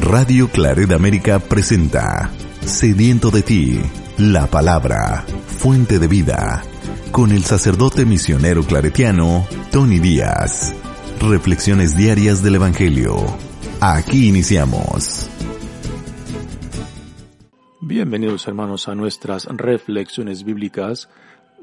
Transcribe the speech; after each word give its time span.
Radio 0.00 0.48
Claret 0.48 0.90
América 0.90 1.38
presenta 1.38 2.28
Sediento 2.60 3.30
de 3.30 3.42
ti, 3.42 3.80
la 4.18 4.48
palabra, 4.48 5.24
fuente 5.46 6.00
de 6.00 6.08
vida, 6.08 6.64
con 7.12 7.30
el 7.30 7.44
sacerdote 7.44 8.04
misionero 8.04 8.64
claretiano 8.64 9.46
Tony 9.70 10.00
Díaz. 10.00 10.74
Reflexiones 11.20 11.96
diarias 11.96 12.42
del 12.42 12.56
Evangelio. 12.56 13.16
Aquí 13.80 14.28
iniciamos. 14.28 15.30
Bienvenidos 17.80 18.48
hermanos 18.48 18.88
a 18.88 18.96
nuestras 18.96 19.44
reflexiones 19.46 20.42
bíblicas 20.42 21.08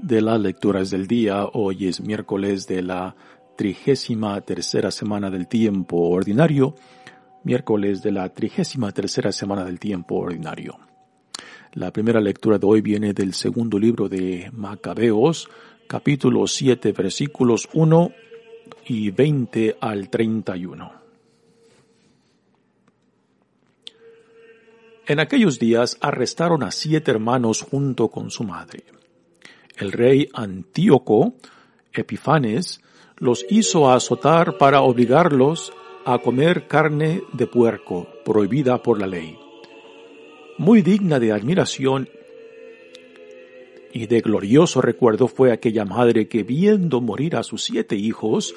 de 0.01 0.21
las 0.21 0.39
lecturas 0.39 0.89
del 0.89 1.05
día. 1.05 1.45
Hoy 1.51 1.87
es 1.87 1.99
miércoles 1.99 2.65
de 2.65 2.81
la 2.81 3.13
trigésima 3.57 4.39
tercera 4.41 4.89
semana 4.89 5.29
del 5.29 5.47
tiempo 5.47 6.09
ordinario 6.09 6.75
miércoles 7.43 8.01
de 8.01 8.11
la 8.11 8.29
trigésima 8.29 8.91
tercera 8.91 9.31
semana 9.31 9.65
del 9.65 9.79
tiempo 9.79 10.15
ordinario. 10.15 10.79
La 11.73 11.91
primera 11.91 12.19
lectura 12.19 12.57
de 12.57 12.67
hoy 12.67 12.81
viene 12.81 13.13
del 13.13 13.33
segundo 13.33 13.79
libro 13.79 14.09
de 14.09 14.49
Macabeos, 14.53 15.49
capítulo 15.87 16.45
7, 16.47 16.91
versículos 16.91 17.69
1 17.73 18.11
y 18.85 19.11
20 19.11 19.77
al 19.79 20.09
31. 20.09 21.01
En 25.07 25.19
aquellos 25.19 25.59
días 25.59 25.97
arrestaron 25.99 26.63
a 26.63 26.71
siete 26.71 27.11
hermanos 27.11 27.61
junto 27.61 28.09
con 28.09 28.31
su 28.31 28.43
madre. 28.43 28.83
El 29.77 29.91
rey 29.91 30.29
Antíoco, 30.33 31.33
Epifanes, 31.91 32.81
los 33.17 33.45
hizo 33.49 33.91
azotar 33.91 34.57
para 34.57 34.81
obligarlos 34.81 35.73
a 36.05 36.19
comer 36.19 36.67
carne 36.67 37.23
de 37.33 37.47
puerco, 37.47 38.07
prohibida 38.25 38.81
por 38.81 38.99
la 38.99 39.07
ley. 39.07 39.37
Muy 40.57 40.81
digna 40.81 41.19
de 41.19 41.31
admiración 41.31 42.09
y 43.93 44.07
de 44.07 44.21
glorioso 44.21 44.81
recuerdo 44.81 45.27
fue 45.27 45.51
aquella 45.51 45.85
madre 45.85 46.27
que 46.27 46.43
viendo 46.43 47.01
morir 47.01 47.35
a 47.35 47.43
sus 47.43 47.63
siete 47.63 47.95
hijos 47.95 48.55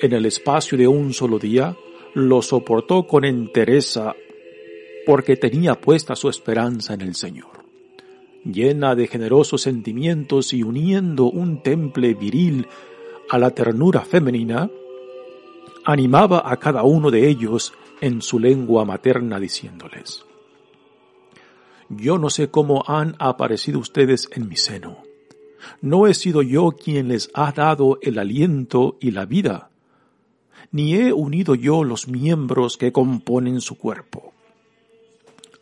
en 0.00 0.12
el 0.12 0.26
espacio 0.26 0.78
de 0.78 0.86
un 0.86 1.12
solo 1.12 1.38
día, 1.38 1.76
lo 2.14 2.42
soportó 2.42 3.06
con 3.06 3.24
entereza 3.24 4.14
porque 5.06 5.36
tenía 5.36 5.74
puesta 5.74 6.14
su 6.14 6.28
esperanza 6.28 6.94
en 6.94 7.00
el 7.00 7.14
Señor. 7.14 7.64
Llena 8.44 8.94
de 8.94 9.06
generosos 9.08 9.62
sentimientos 9.62 10.52
y 10.52 10.62
uniendo 10.62 11.30
un 11.30 11.62
temple 11.62 12.14
viril 12.14 12.66
a 13.30 13.38
la 13.38 13.50
ternura 13.50 14.02
femenina, 14.02 14.70
animaba 15.88 16.42
a 16.44 16.58
cada 16.58 16.82
uno 16.82 17.10
de 17.10 17.30
ellos 17.30 17.72
en 18.02 18.20
su 18.20 18.38
lengua 18.38 18.84
materna 18.84 19.40
diciéndoles, 19.40 20.22
Yo 21.88 22.18
no 22.18 22.28
sé 22.28 22.50
cómo 22.50 22.84
han 22.86 23.16
aparecido 23.18 23.78
ustedes 23.78 24.28
en 24.32 24.50
mi 24.50 24.56
seno. 24.56 24.98
No 25.80 26.06
he 26.06 26.12
sido 26.12 26.42
yo 26.42 26.72
quien 26.72 27.08
les 27.08 27.30
ha 27.32 27.52
dado 27.52 27.98
el 28.02 28.18
aliento 28.18 28.98
y 29.00 29.12
la 29.12 29.24
vida, 29.24 29.70
ni 30.72 30.94
he 30.94 31.14
unido 31.14 31.54
yo 31.54 31.84
los 31.84 32.06
miembros 32.06 32.76
que 32.76 32.92
componen 32.92 33.62
su 33.62 33.78
cuerpo. 33.78 34.34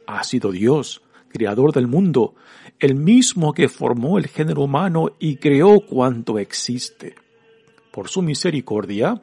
Ha 0.08 0.24
sido 0.24 0.50
Dios, 0.50 1.02
creador 1.28 1.72
del 1.72 1.86
mundo, 1.86 2.34
el 2.80 2.96
mismo 2.96 3.54
que 3.54 3.68
formó 3.68 4.18
el 4.18 4.26
género 4.26 4.62
humano 4.62 5.10
y 5.20 5.36
creó 5.36 5.78
cuanto 5.82 6.40
existe. 6.40 7.14
Por 7.92 8.08
su 8.08 8.22
misericordia, 8.22 9.22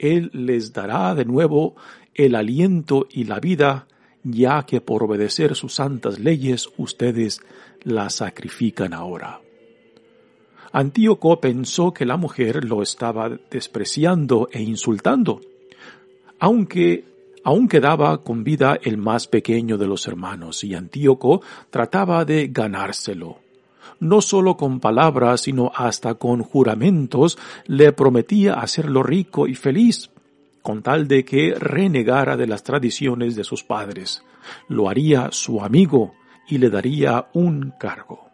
él 0.00 0.30
les 0.32 0.72
dará 0.72 1.14
de 1.14 1.26
nuevo 1.26 1.76
el 2.14 2.34
aliento 2.34 3.06
y 3.10 3.24
la 3.24 3.38
vida, 3.38 3.86
ya 4.24 4.64
que 4.64 4.80
por 4.80 5.02
obedecer 5.02 5.54
sus 5.54 5.74
santas 5.74 6.18
leyes 6.18 6.70
ustedes 6.78 7.40
la 7.82 8.08
sacrifican 8.08 8.94
ahora. 8.94 9.40
Antíoco 10.72 11.40
pensó 11.40 11.92
que 11.92 12.06
la 12.06 12.16
mujer 12.16 12.64
lo 12.64 12.82
estaba 12.82 13.28
despreciando 13.50 14.48
e 14.50 14.62
insultando, 14.62 15.40
aunque 16.38 17.04
aún 17.44 17.68
quedaba 17.68 18.22
con 18.22 18.42
vida 18.42 18.78
el 18.82 18.96
más 18.96 19.26
pequeño 19.26 19.76
de 19.76 19.86
los 19.86 20.06
hermanos, 20.06 20.64
y 20.64 20.74
Antíoco 20.74 21.42
trataba 21.70 22.24
de 22.24 22.48
ganárselo 22.48 23.49
no 24.00 24.20
solo 24.22 24.56
con 24.56 24.80
palabras, 24.80 25.42
sino 25.42 25.70
hasta 25.74 26.14
con 26.14 26.42
juramentos, 26.42 27.38
le 27.66 27.92
prometía 27.92 28.54
hacerlo 28.54 29.02
rico 29.02 29.46
y 29.46 29.54
feliz, 29.54 30.10
con 30.62 30.82
tal 30.82 31.06
de 31.06 31.24
que 31.24 31.54
renegara 31.54 32.36
de 32.36 32.46
las 32.46 32.62
tradiciones 32.62 33.36
de 33.36 33.44
sus 33.44 33.62
padres. 33.62 34.24
Lo 34.68 34.88
haría 34.88 35.28
su 35.30 35.62
amigo 35.62 36.14
y 36.48 36.58
le 36.58 36.70
daría 36.70 37.28
un 37.34 37.72
cargo. 37.78 38.28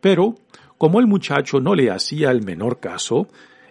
Pero, 0.00 0.36
como 0.78 1.00
el 1.00 1.06
muchacho 1.06 1.60
no 1.60 1.74
le 1.74 1.90
hacía 1.90 2.30
el 2.30 2.42
menor 2.42 2.78
caso, 2.78 3.28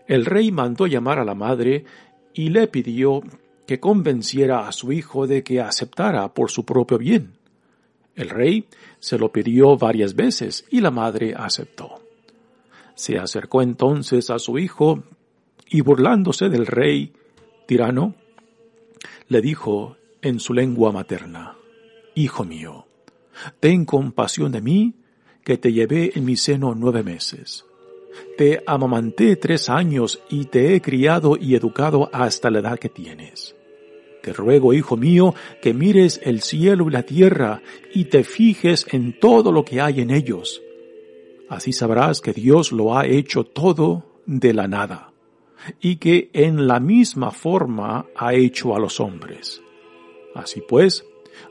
el 0.08 0.26
rey 0.26 0.52
mandó 0.52 0.88
llamar 0.88 1.20
a 1.20 1.26
la 1.26 1.36
madre 1.36 1.86
y 2.34 2.50
le 2.50 2.68
pidió 2.68 3.22
que 3.66 3.80
convenciera 3.80 4.68
a 4.68 4.72
su 4.72 4.92
hijo 4.92 5.28
de 5.28 5.44
que 5.44 5.62
aceptara 5.62 6.34
por 6.34 6.52
su 6.52 6.66
propio 6.66 6.98
bien. 6.98 7.34
El 8.16 8.30
rey 8.30 8.68
se 9.00 9.18
lo 9.18 9.32
pidió 9.32 9.78
varias 9.78 10.16
veces 10.16 10.66
y 10.70 10.82
la 10.82 10.92
madre 10.92 11.34
aceptó. 11.36 12.02
Se 12.96 13.18
acercó 13.18 13.62
entonces 13.62 14.30
a 14.30 14.38
su 14.38 14.60
hijo 14.60 15.04
y 15.70 15.82
burlándose 15.82 16.50
del 16.50 16.68
rey 16.68 17.14
tirano, 17.66 18.16
le 19.28 19.42
dijo 19.42 19.98
en 20.22 20.40
su 20.40 20.54
lengua 20.54 20.92
materna, 20.92 21.56
Hijo 22.16 22.44
mío, 22.46 22.86
ten 23.60 23.86
compasión 23.86 24.52
de 24.52 24.62
mí, 24.62 24.94
que 25.44 25.58
te 25.58 25.74
llevé 25.74 26.12
en 26.16 26.26
mi 26.26 26.38
seno 26.38 26.76
nueve 26.76 27.04
meses. 27.04 27.66
Te 28.38 28.64
amamanté 28.68 29.36
tres 29.36 29.70
años 29.70 30.22
y 30.30 30.46
te 30.46 30.76
he 30.76 30.82
criado 30.82 31.36
y 31.40 31.56
educado 31.56 32.10
hasta 32.14 32.52
la 32.52 32.60
edad 32.60 32.80
que 32.80 32.90
tienes. 32.90 33.56
Te 34.24 34.32
ruego, 34.32 34.74
hijo 34.74 34.96
mío, 34.96 35.36
que 35.62 35.74
mires 35.74 36.22
el 36.24 36.42
cielo 36.42 36.88
y 36.88 36.92
la 36.92 37.04
tierra 37.04 37.62
y 37.94 38.06
te 38.06 38.24
fijes 38.24 38.88
en 38.90 39.20
todo 39.20 39.52
lo 39.52 39.66
que 39.66 39.82
hay 39.82 40.00
en 40.00 40.12
ellos. 40.12 40.62
Así 41.50 41.74
sabrás 41.74 42.22
que 42.22 42.32
Dios 42.32 42.72
lo 42.72 42.98
ha 42.98 43.06
hecho 43.06 43.44
todo 43.44 44.06
de 44.26 44.54
la 44.54 44.70
nada 44.70 45.12
y 45.82 45.98
que 45.98 46.30
en 46.32 46.68
la 46.68 46.80
misma 46.80 47.32
forma 47.32 48.06
ha 48.16 48.34
hecho 48.34 48.74
a 48.74 48.80
los 48.80 49.02
hombres. 49.02 49.62
Así 50.34 50.64
pues, 50.66 51.04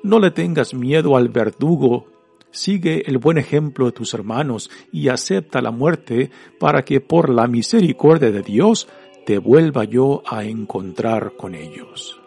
no 0.03 0.19
le 0.19 0.31
tengas 0.31 0.73
miedo 0.73 1.19
al 1.19 1.29
verdugo, 1.29 2.07
sigue 2.51 3.03
el 3.07 3.19
buen 3.19 3.37
ejemplo 3.37 3.85
de 3.85 3.93
tus 3.93 4.15
hermanos 4.15 4.71
y 4.91 5.09
acepta 5.09 5.61
la 5.61 5.73
muerte 5.73 6.31
para 6.59 6.87
que 6.87 7.03
por 7.03 7.29
la 7.29 7.47
misericordia 7.49 8.31
de 8.31 8.41
Dios 8.41 8.89
te 9.27 9.37
vuelva 9.37 9.85
yo 9.85 10.23
a 10.27 10.45
encontrar 10.45 11.35
con 11.37 11.55
ellos. 11.55 12.22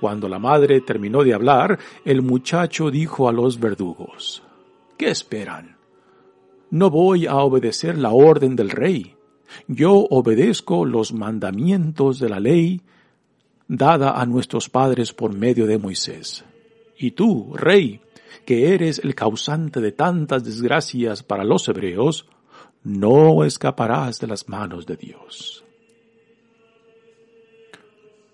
Cuando 0.00 0.28
la 0.28 0.38
madre 0.38 0.80
terminó 0.80 1.24
de 1.24 1.34
hablar, 1.34 1.78
el 2.04 2.22
muchacho 2.22 2.90
dijo 2.90 3.28
a 3.28 3.32
los 3.32 3.58
verdugos, 3.58 4.42
¿Qué 4.96 5.10
esperan? 5.10 5.76
No 6.70 6.90
voy 6.90 7.26
a 7.26 7.36
obedecer 7.36 7.98
la 7.98 8.10
orden 8.10 8.54
del 8.54 8.70
rey. 8.70 9.16
Yo 9.66 9.94
obedezco 9.94 10.84
los 10.84 11.12
mandamientos 11.12 12.18
de 12.18 12.28
la 12.28 12.38
ley 12.38 12.82
dada 13.66 14.20
a 14.20 14.26
nuestros 14.26 14.68
padres 14.68 15.12
por 15.12 15.34
medio 15.34 15.66
de 15.66 15.78
Moisés. 15.78 16.44
Y 16.96 17.12
tú, 17.12 17.54
rey, 17.54 18.00
que 18.44 18.74
eres 18.74 19.00
el 19.00 19.14
causante 19.14 19.80
de 19.80 19.92
tantas 19.92 20.44
desgracias 20.44 21.22
para 21.22 21.44
los 21.44 21.68
hebreos, 21.68 22.26
no 22.84 23.44
escaparás 23.44 24.20
de 24.20 24.26
las 24.26 24.48
manos 24.48 24.86
de 24.86 24.96
Dios. 24.96 25.64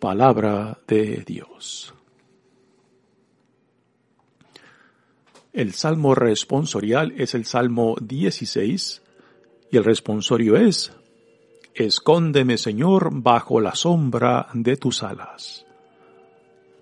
Palabra 0.04 0.76
de 0.86 1.24
Dios. 1.26 1.94
El 5.50 5.72
salmo 5.72 6.14
responsorial 6.14 7.14
es 7.16 7.34
el 7.34 7.46
salmo 7.46 7.96
16 8.02 9.00
y 9.70 9.76
el 9.78 9.82
responsorio 9.82 10.56
es, 10.56 10.92
Escóndeme, 11.72 12.58
Señor, 12.58 13.08
bajo 13.12 13.62
la 13.62 13.74
sombra 13.74 14.48
de 14.52 14.76
tus 14.76 15.02
alas. 15.02 15.64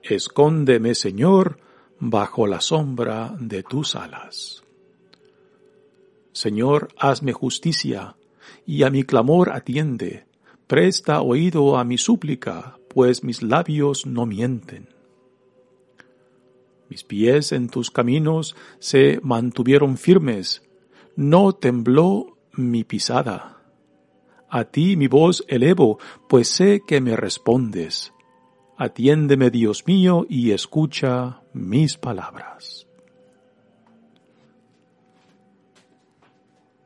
Escóndeme, 0.02 0.96
Señor, 0.96 1.60
bajo 2.00 2.48
la 2.48 2.60
sombra 2.60 3.36
de 3.38 3.62
tus 3.62 3.94
alas. 3.94 4.64
Señor, 6.32 6.88
hazme 6.98 7.32
justicia, 7.32 8.16
y 8.66 8.82
a 8.82 8.90
mi 8.90 9.04
clamor 9.04 9.52
atiende. 9.52 10.26
Presta 10.66 11.20
oído 11.20 11.76
a 11.76 11.84
mi 11.84 11.98
súplica, 11.98 12.78
pues 12.92 13.24
mis 13.24 13.42
labios 13.42 14.06
no 14.06 14.26
mienten. 14.26 14.88
Mis 16.88 17.04
pies 17.04 17.52
en 17.52 17.68
tus 17.68 17.90
caminos 17.90 18.54
se 18.78 19.18
mantuvieron 19.22 19.96
firmes, 19.96 20.62
no 21.16 21.54
tembló 21.54 22.36
mi 22.52 22.84
pisada. 22.84 23.62
A 24.48 24.64
ti 24.64 24.96
mi 24.96 25.06
voz 25.06 25.42
elevo, 25.48 25.98
pues 26.28 26.48
sé 26.48 26.82
que 26.86 27.00
me 27.00 27.16
respondes. 27.16 28.12
Atiéndeme, 28.76 29.50
Dios 29.50 29.86
mío, 29.86 30.26
y 30.28 30.50
escucha 30.50 31.40
mis 31.54 31.96
palabras. 31.96 32.86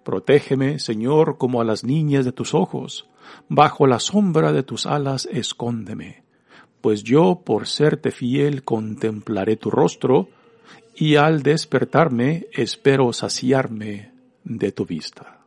Protégeme, 0.05 0.79
Señor, 0.79 1.37
como 1.37 1.61
a 1.61 1.65
las 1.65 1.83
niñas 1.83 2.25
de 2.25 2.31
tus 2.31 2.55
ojos. 2.55 3.09
Bajo 3.49 3.87
la 3.87 3.99
sombra 4.01 4.53
de 4.53 4.63
tus 4.63 4.87
alas 4.87 5.29
escóndeme. 5.31 6.25
Pues 6.81 7.03
yo, 7.03 7.43
por 7.45 7.67
serte 7.67 8.11
fiel, 8.11 8.63
contemplaré 8.63 9.57
tu 9.57 9.71
rostro, 9.71 10.29
y 10.95 11.17
al 11.17 11.43
despertarme 11.43 12.47
espero 12.53 13.13
saciarme 13.13 14.13
de 14.45 14.73
tu 14.73 14.87
vista. 14.87 15.41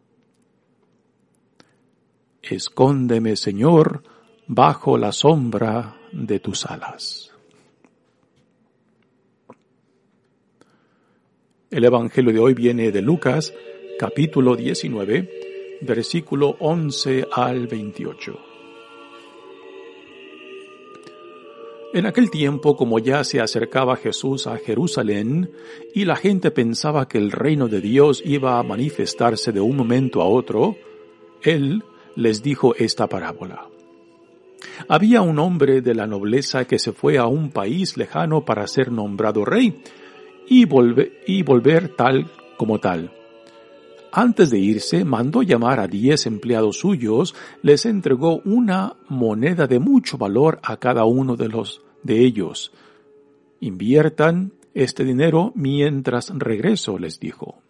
Escóndeme, 2.42 3.36
Señor, 3.36 4.04
bajo 4.48 4.98
la 4.98 5.12
sombra 5.12 5.98
de 6.12 6.40
tus 6.40 6.66
alas. 6.66 7.32
El 11.72 11.86
Evangelio 11.86 12.34
de 12.34 12.40
hoy 12.40 12.54
viene 12.54 12.92
de 12.92 13.02
Lucas, 13.02 13.54
capítulo 14.00 14.56
19, 14.56 15.49
versículo 15.82 16.56
11 16.60 17.28
al 17.32 17.68
28. 17.68 18.40
En 21.92 22.06
aquel 22.06 22.30
tiempo, 22.30 22.78
como 22.78 23.00
ya 23.00 23.24
se 23.24 23.42
acercaba 23.42 23.96
Jesús 23.96 24.46
a 24.46 24.58
Jerusalén, 24.58 25.50
y 25.96 26.06
la 26.06 26.16
gente 26.16 26.52
pensaba 26.52 27.08
que 27.08 27.18
el 27.18 27.32
reino 27.32 27.68
de 27.68 27.82
Dios 27.82 28.22
iba 28.24 28.60
a 28.60 28.64
manifestarse 28.64 29.52
de 29.52 29.60
un 29.60 29.76
momento 29.76 30.22
a 30.22 30.26
otro, 30.26 30.78
él 31.42 31.84
les 32.16 32.44
dijo 32.44 32.76
esta 32.76 33.08
parábola. 33.08 33.68
Había 34.88 35.22
un 35.22 35.40
hombre 35.40 35.82
de 35.82 35.96
la 35.96 36.06
nobleza 36.06 36.66
que 36.66 36.78
se 36.78 36.92
fue 36.92 37.18
a 37.18 37.26
un 37.26 37.50
país 37.50 37.98
lejano 37.98 38.46
para 38.46 38.68
ser 38.68 38.92
nombrado 38.92 39.44
rey 39.44 39.82
y, 40.48 40.68
y 41.26 41.44
volver 41.44 41.96
tal 41.96 42.30
como 42.58 42.80
tal. 42.80 43.19
Antes 44.12 44.50
de 44.50 44.58
irse, 44.58 45.06
mandó 45.06 45.44
llamar 45.44 45.80
a 45.80 45.88
diez 45.88 46.26
empleados 46.26 46.80
suyos, 46.80 47.36
les 47.62 47.86
entregó 47.86 48.42
una 48.44 48.96
moneda 49.08 49.68
de 49.68 49.80
mucho 49.80 50.18
valor 50.18 50.60
a 50.64 50.78
cada 50.78 51.06
uno 51.06 51.36
de 51.36 51.48
los 51.48 51.84
de 52.02 52.24
ellos. 52.26 52.72
Inviertan 53.60 54.54
este 54.74 55.04
dinero 55.04 55.52
mientras 55.56 56.32
regreso, 56.34 56.98
les 56.98 57.20
dijo. 57.20 57.62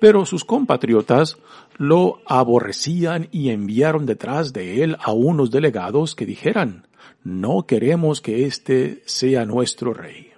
Pero 0.00 0.26
sus 0.26 0.44
compatriotas 0.44 1.38
lo 1.78 2.20
aborrecían 2.26 3.28
y 3.30 3.50
enviaron 3.50 4.04
detrás 4.04 4.52
de 4.52 4.82
él 4.82 4.96
a 5.00 5.12
unos 5.12 5.50
delegados 5.50 6.14
que 6.14 6.26
dijeran, 6.26 6.86
no 7.22 7.66
queremos 7.66 8.20
que 8.20 8.46
éste 8.46 9.02
sea 9.06 9.46
nuestro 9.46 9.94
rey. 9.94 10.30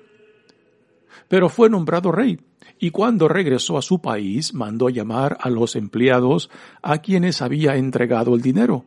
Pero 1.28 1.48
fue 1.48 1.68
nombrado 1.68 2.12
rey, 2.12 2.38
y 2.78 2.90
cuando 2.90 3.28
regresó 3.28 3.78
a 3.78 3.82
su 3.82 4.00
país 4.00 4.54
mandó 4.54 4.88
llamar 4.88 5.36
a 5.40 5.50
los 5.50 5.76
empleados 5.76 6.50
a 6.82 6.98
quienes 6.98 7.42
había 7.42 7.76
entregado 7.76 8.34
el 8.34 8.42
dinero, 8.42 8.84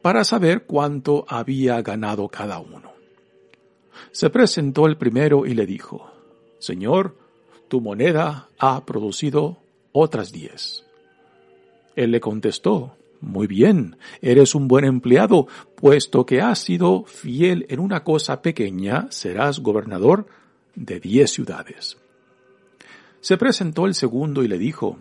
para 0.00 0.24
saber 0.24 0.64
cuánto 0.64 1.24
había 1.28 1.80
ganado 1.82 2.28
cada 2.28 2.58
uno. 2.58 2.92
Se 4.10 4.30
presentó 4.30 4.86
el 4.86 4.96
primero 4.96 5.46
y 5.46 5.54
le 5.54 5.64
dijo, 5.64 6.10
Señor, 6.58 7.16
tu 7.68 7.80
moneda 7.80 8.48
ha 8.58 8.84
producido 8.84 9.58
otras 9.92 10.32
diez. 10.32 10.84
Él 11.94 12.10
le 12.10 12.20
contestó, 12.20 12.96
Muy 13.20 13.46
bien, 13.46 13.96
eres 14.20 14.56
un 14.56 14.66
buen 14.66 14.84
empleado, 14.84 15.46
puesto 15.76 16.26
que 16.26 16.40
has 16.40 16.58
sido 16.58 17.04
fiel 17.04 17.66
en 17.68 17.78
una 17.78 18.02
cosa 18.02 18.42
pequeña, 18.42 19.06
serás 19.10 19.60
gobernador 19.60 20.26
de 20.74 20.98
diez 20.98 21.30
ciudades. 21.30 22.01
Se 23.22 23.38
presentó 23.38 23.86
el 23.86 23.94
segundo 23.94 24.42
y 24.42 24.48
le 24.48 24.58
dijo, 24.58 24.98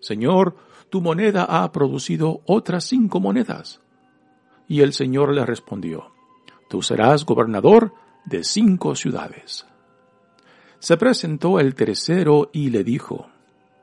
Señor, 0.00 0.56
tu 0.90 1.00
moneda 1.00 1.44
ha 1.44 1.70
producido 1.70 2.42
otras 2.44 2.84
cinco 2.84 3.20
monedas. 3.20 3.80
Y 4.66 4.80
el 4.80 4.92
Señor 4.92 5.32
le 5.32 5.46
respondió, 5.46 6.12
Tú 6.68 6.82
serás 6.82 7.24
gobernador 7.24 7.94
de 8.24 8.42
cinco 8.42 8.96
ciudades. 8.96 9.64
Se 10.80 10.96
presentó 10.96 11.60
el 11.60 11.76
tercero 11.76 12.50
y 12.52 12.70
le 12.70 12.82
dijo, 12.82 13.28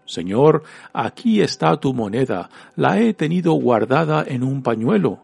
Señor, 0.05 0.63
aquí 0.91 1.39
está 1.39 1.79
tu 1.79 1.93
moneda, 1.93 2.49
la 2.75 2.99
he 2.99 3.13
tenido 3.13 3.53
guardada 3.53 4.25
en 4.27 4.43
un 4.43 4.61
pañuelo, 4.61 5.23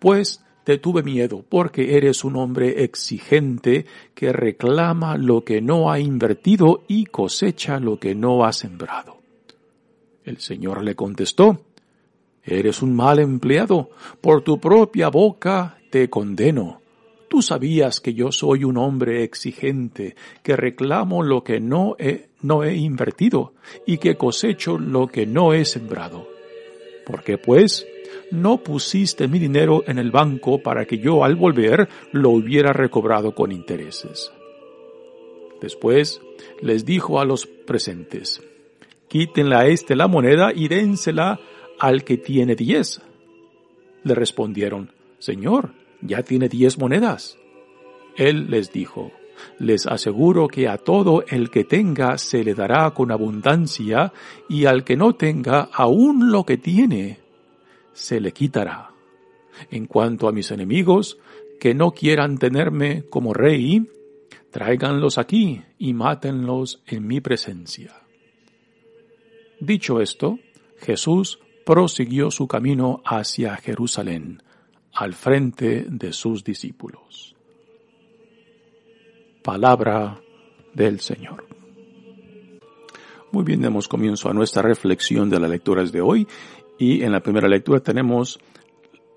pues 0.00 0.44
te 0.66 0.78
tuve 0.78 1.04
miedo, 1.04 1.44
porque 1.48 1.96
eres 1.96 2.24
un 2.24 2.34
hombre 2.34 2.82
exigente 2.82 3.86
que 4.16 4.32
reclama 4.32 5.16
lo 5.16 5.44
que 5.44 5.60
no 5.60 5.92
ha 5.92 6.00
invertido 6.00 6.82
y 6.88 7.04
cosecha 7.04 7.78
lo 7.78 8.00
que 8.00 8.16
no 8.16 8.44
ha 8.44 8.52
sembrado. 8.52 9.18
El 10.24 10.38
Señor 10.38 10.82
le 10.82 10.96
contestó, 10.96 11.60
Eres 12.42 12.82
un 12.82 12.96
mal 12.96 13.20
empleado, 13.20 13.90
por 14.20 14.42
tu 14.42 14.58
propia 14.58 15.08
boca 15.08 15.78
te 15.90 16.10
condeno. 16.10 16.80
Tú 17.28 17.42
sabías 17.42 18.00
que 18.00 18.14
yo 18.14 18.32
soy 18.32 18.64
un 18.64 18.76
hombre 18.76 19.22
exigente, 19.22 20.16
que 20.42 20.56
reclamo 20.56 21.22
lo 21.22 21.44
que 21.44 21.60
no 21.60 21.94
he, 22.00 22.30
no 22.42 22.64
he 22.64 22.74
invertido 22.74 23.54
y 23.86 23.98
que 23.98 24.16
cosecho 24.16 24.78
lo 24.78 25.06
que 25.06 25.26
no 25.26 25.52
he 25.52 25.64
sembrado. 25.64 26.26
¿Por 27.06 27.22
qué 27.22 27.38
pues 27.38 27.86
no 28.30 28.58
pusiste 28.58 29.28
mi 29.28 29.38
dinero 29.38 29.84
en 29.86 29.98
el 29.98 30.10
banco 30.10 30.62
para 30.62 30.84
que 30.84 30.98
yo 30.98 31.24
al 31.24 31.36
volver 31.36 31.88
lo 32.12 32.30
hubiera 32.30 32.72
recobrado 32.72 33.34
con 33.34 33.52
intereses? 33.52 34.32
Después 35.60 36.20
les 36.60 36.84
dijo 36.84 37.20
a 37.20 37.24
los 37.24 37.46
presentes, 37.46 38.42
quítenle 39.08 39.56
a 39.56 39.66
este 39.66 39.96
la 39.96 40.08
moneda 40.08 40.52
y 40.54 40.68
dénsela 40.68 41.40
al 41.78 42.04
que 42.04 42.18
tiene 42.18 42.54
diez. 42.54 43.00
Le 44.02 44.14
respondieron, 44.14 44.92
Señor, 45.18 45.72
ya 46.00 46.22
tiene 46.22 46.48
diez 46.48 46.78
monedas. 46.78 47.38
Él 48.16 48.50
les 48.50 48.72
dijo, 48.72 49.12
les 49.58 49.86
aseguro 49.86 50.48
que 50.48 50.68
a 50.68 50.78
todo 50.78 51.24
el 51.28 51.50
que 51.50 51.64
tenga 51.64 52.18
se 52.18 52.44
le 52.44 52.54
dará 52.54 52.90
con 52.92 53.10
abundancia, 53.10 54.12
y 54.48 54.66
al 54.66 54.84
que 54.84 54.96
no 54.96 55.14
tenga 55.14 55.68
aún 55.72 56.30
lo 56.30 56.44
que 56.44 56.56
tiene, 56.56 57.18
se 57.96 58.20
le 58.20 58.32
quitará. 58.32 58.90
En 59.70 59.86
cuanto 59.86 60.28
a 60.28 60.32
mis 60.32 60.50
enemigos, 60.50 61.18
que 61.58 61.74
no 61.74 61.92
quieran 61.92 62.36
tenerme 62.36 63.04
como 63.08 63.32
rey, 63.32 63.88
tráiganlos 64.50 65.16
aquí 65.18 65.62
y 65.78 65.94
mátenlos 65.94 66.82
en 66.86 67.06
mi 67.06 67.20
presencia. 67.20 68.02
Dicho 69.58 70.00
esto, 70.00 70.38
Jesús 70.78 71.40
prosiguió 71.64 72.30
su 72.30 72.46
camino 72.46 73.02
hacia 73.04 73.56
Jerusalén 73.56 74.42
al 74.92 75.14
frente 75.14 75.86
de 75.88 76.12
sus 76.12 76.44
discípulos. 76.44 77.34
Palabra 79.42 80.20
del 80.74 81.00
Señor. 81.00 81.46
Muy 83.32 83.44
bien, 83.44 83.60
demos 83.60 83.88
comienzo 83.88 84.30
a 84.30 84.32
nuestra 84.32 84.62
reflexión 84.62 85.28
de 85.28 85.40
las 85.40 85.50
lecturas 85.50 85.92
de 85.92 86.00
hoy 86.00 86.26
y 86.78 87.02
en 87.02 87.12
la 87.12 87.20
primera 87.20 87.48
lectura 87.48 87.80
tenemos 87.80 88.38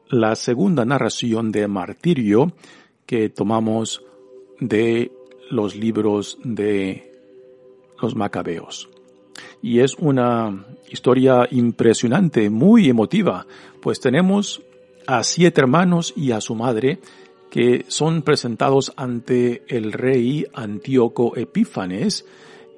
la 0.10 0.36
segunda 0.36 0.86
narración 0.86 1.52
de 1.52 1.68
martirio 1.68 2.54
que 3.06 3.30
tomamos 3.30 4.04
de 4.60 5.12
los 5.50 5.76
libros 5.76 6.38
de 6.44 7.12
los 8.02 8.16
macabeos. 8.16 8.90
Y 9.62 9.80
es 9.80 9.96
una 9.96 10.66
historia 10.90 11.48
impresionante, 11.52 12.50
muy 12.50 12.90
emotiva, 12.90 13.46
pues 13.82 14.00
tenemos 14.00 14.62
a 15.06 15.24
siete 15.24 15.62
hermanos 15.62 16.14
y 16.16 16.32
a 16.32 16.42
su 16.42 16.56
madre 16.56 17.00
que 17.50 17.86
son 17.88 18.22
presentados 18.22 18.94
ante 18.96 19.64
el 19.68 19.92
rey 19.92 20.46
Antíoco 20.54 21.36
Epífanes 21.36 22.26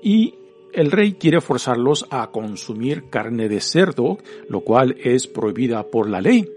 y 0.01 0.35
el 0.73 0.91
rey 0.91 1.13
quiere 1.13 1.41
forzarlos 1.41 2.05
a 2.09 2.31
consumir 2.31 3.09
carne 3.09 3.49
de 3.49 3.59
cerdo, 3.59 4.17
lo 4.49 4.61
cual 4.61 4.95
es 4.99 5.27
prohibida 5.27 5.83
por 5.83 6.09
la 6.09 6.21
ley. 6.21 6.49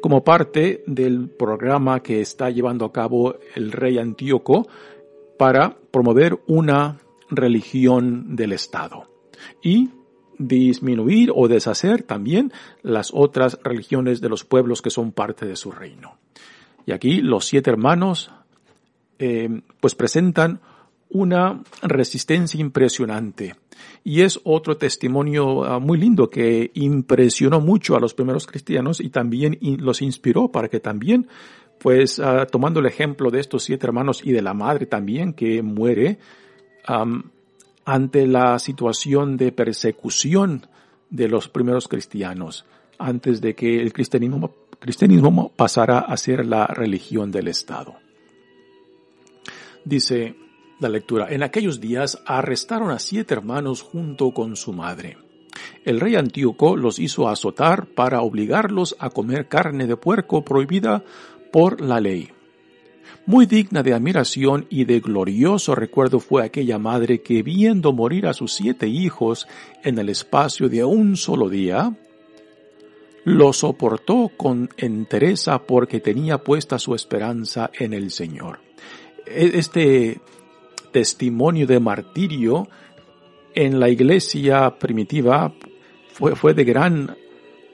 como 0.00 0.24
parte 0.24 0.82
del 0.88 1.28
programa 1.28 2.02
que 2.02 2.20
está 2.20 2.50
llevando 2.50 2.84
a 2.84 2.92
cabo 2.92 3.36
el 3.54 3.70
rey 3.70 3.98
Antíoco 3.98 4.66
para 5.38 5.76
promover 5.92 6.40
una 6.48 6.98
religión 7.30 8.34
del 8.34 8.52
Estado 8.52 9.08
y 9.62 9.90
disminuir 10.38 11.30
o 11.32 11.46
deshacer 11.46 12.02
también 12.02 12.52
las 12.82 13.10
otras 13.14 13.60
religiones 13.62 14.20
de 14.20 14.28
los 14.28 14.44
pueblos 14.44 14.82
que 14.82 14.90
son 14.90 15.12
parte 15.12 15.46
de 15.46 15.54
su 15.54 15.70
reino. 15.70 16.18
Y 16.84 16.92
aquí 16.92 17.20
los 17.20 17.46
siete 17.46 17.70
hermanos 17.70 18.30
eh, 19.18 19.62
pues 19.80 19.94
presentan 19.94 20.60
una 21.12 21.62
resistencia 21.82 22.60
impresionante. 22.60 23.54
Y 24.02 24.22
es 24.22 24.40
otro 24.44 24.76
testimonio 24.76 25.64
ah, 25.64 25.78
muy 25.78 25.98
lindo 25.98 26.28
que 26.28 26.70
impresionó 26.74 27.60
mucho 27.60 27.96
a 27.96 28.00
los 28.00 28.14
primeros 28.14 28.46
cristianos 28.46 29.00
y 29.00 29.10
también 29.10 29.58
los 29.78 30.02
inspiró 30.02 30.48
para 30.48 30.68
que 30.68 30.80
también, 30.80 31.28
pues 31.78 32.18
ah, 32.18 32.46
tomando 32.46 32.80
el 32.80 32.86
ejemplo 32.86 33.30
de 33.30 33.40
estos 33.40 33.64
siete 33.64 33.86
hermanos 33.86 34.22
y 34.24 34.32
de 34.32 34.42
la 34.42 34.54
madre 34.54 34.86
también 34.86 35.34
que 35.34 35.62
muere, 35.62 36.18
ante 37.84 38.26
la 38.26 38.58
situación 38.58 39.36
de 39.36 39.52
persecución 39.52 40.66
de 41.10 41.28
los 41.28 41.48
primeros 41.48 41.86
cristianos, 41.86 42.64
antes 42.98 43.40
de 43.40 43.54
que 43.54 43.80
el 43.80 43.92
cristianismo, 43.92 44.52
cristianismo 44.80 45.52
pasara 45.54 46.00
a 46.00 46.16
ser 46.16 46.44
la 46.44 46.66
religión 46.66 47.30
del 47.30 47.46
Estado. 47.48 47.94
Dice 49.84 50.34
la 50.80 50.88
lectura, 50.88 51.28
en 51.30 51.42
aquellos 51.42 51.80
días 51.80 52.22
arrestaron 52.26 52.90
a 52.90 52.98
siete 52.98 53.34
hermanos 53.34 53.82
junto 53.82 54.32
con 54.32 54.56
su 54.56 54.72
madre. 54.72 55.18
El 55.84 56.00
rey 56.00 56.16
Antíoco 56.16 56.76
los 56.76 56.98
hizo 56.98 57.28
azotar 57.28 57.86
para 57.86 58.22
obligarlos 58.22 58.96
a 58.98 59.10
comer 59.10 59.48
carne 59.48 59.86
de 59.86 59.96
puerco 59.96 60.44
prohibida 60.44 61.04
por 61.52 61.80
la 61.80 62.00
ley. 62.00 62.30
Muy 63.26 63.46
digna 63.46 63.82
de 63.82 63.94
admiración 63.94 64.66
y 64.68 64.84
de 64.84 64.98
glorioso 65.00 65.74
recuerdo 65.76 66.18
fue 66.18 66.42
aquella 66.42 66.78
madre 66.78 67.22
que 67.22 67.42
viendo 67.42 67.92
morir 67.92 68.26
a 68.26 68.32
sus 68.32 68.52
siete 68.52 68.88
hijos 68.88 69.46
en 69.84 69.98
el 69.98 70.08
espacio 70.08 70.68
de 70.68 70.84
un 70.84 71.16
solo 71.16 71.48
día, 71.48 71.96
lo 73.24 73.52
soportó 73.52 74.30
con 74.36 74.70
entereza 74.76 75.62
porque 75.62 76.00
tenía 76.00 76.38
puesta 76.38 76.80
su 76.80 76.96
esperanza 76.96 77.70
en 77.78 77.92
el 77.92 78.10
Señor. 78.10 78.58
E-, 79.26 79.52
este 79.54 80.20
testimonio 80.92 81.66
de 81.66 81.80
martirio 81.80 82.68
en 83.54 83.80
la 83.80 83.88
iglesia 83.88 84.78
primitiva 84.78 85.52
fue, 86.12 86.36
fue 86.36 86.54
de 86.54 86.64
gran 86.64 87.16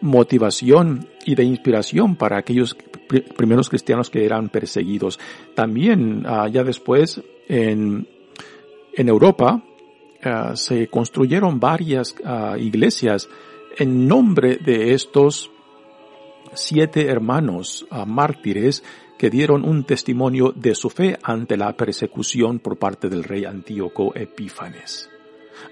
motivación 0.00 1.08
y 1.24 1.34
de 1.34 1.44
inspiración 1.44 2.16
para 2.16 2.38
aquellos 2.38 2.76
primeros 3.36 3.68
cristianos 3.68 4.10
que 4.10 4.24
eran 4.24 4.48
perseguidos. 4.48 5.18
También 5.54 6.24
ah, 6.26 6.48
ya 6.48 6.62
después 6.64 7.20
en, 7.48 8.06
en 8.92 9.08
Europa 9.08 9.62
ah, 10.22 10.52
se 10.54 10.88
construyeron 10.88 11.58
varias 11.58 12.14
ah, 12.24 12.56
iglesias 12.58 13.28
en 13.76 14.06
nombre 14.08 14.56
de 14.56 14.94
estos 14.94 15.50
siete 16.54 17.06
hermanos 17.06 17.86
mártires 18.06 18.82
que 19.18 19.30
dieron 19.30 19.68
un 19.68 19.84
testimonio 19.84 20.52
de 20.54 20.74
su 20.74 20.88
fe 20.88 21.18
ante 21.22 21.56
la 21.56 21.76
persecución 21.76 22.60
por 22.60 22.78
parte 22.78 23.08
del 23.08 23.24
rey 23.24 23.44
Antíoco 23.44 24.14
Epífanes. 24.14 25.10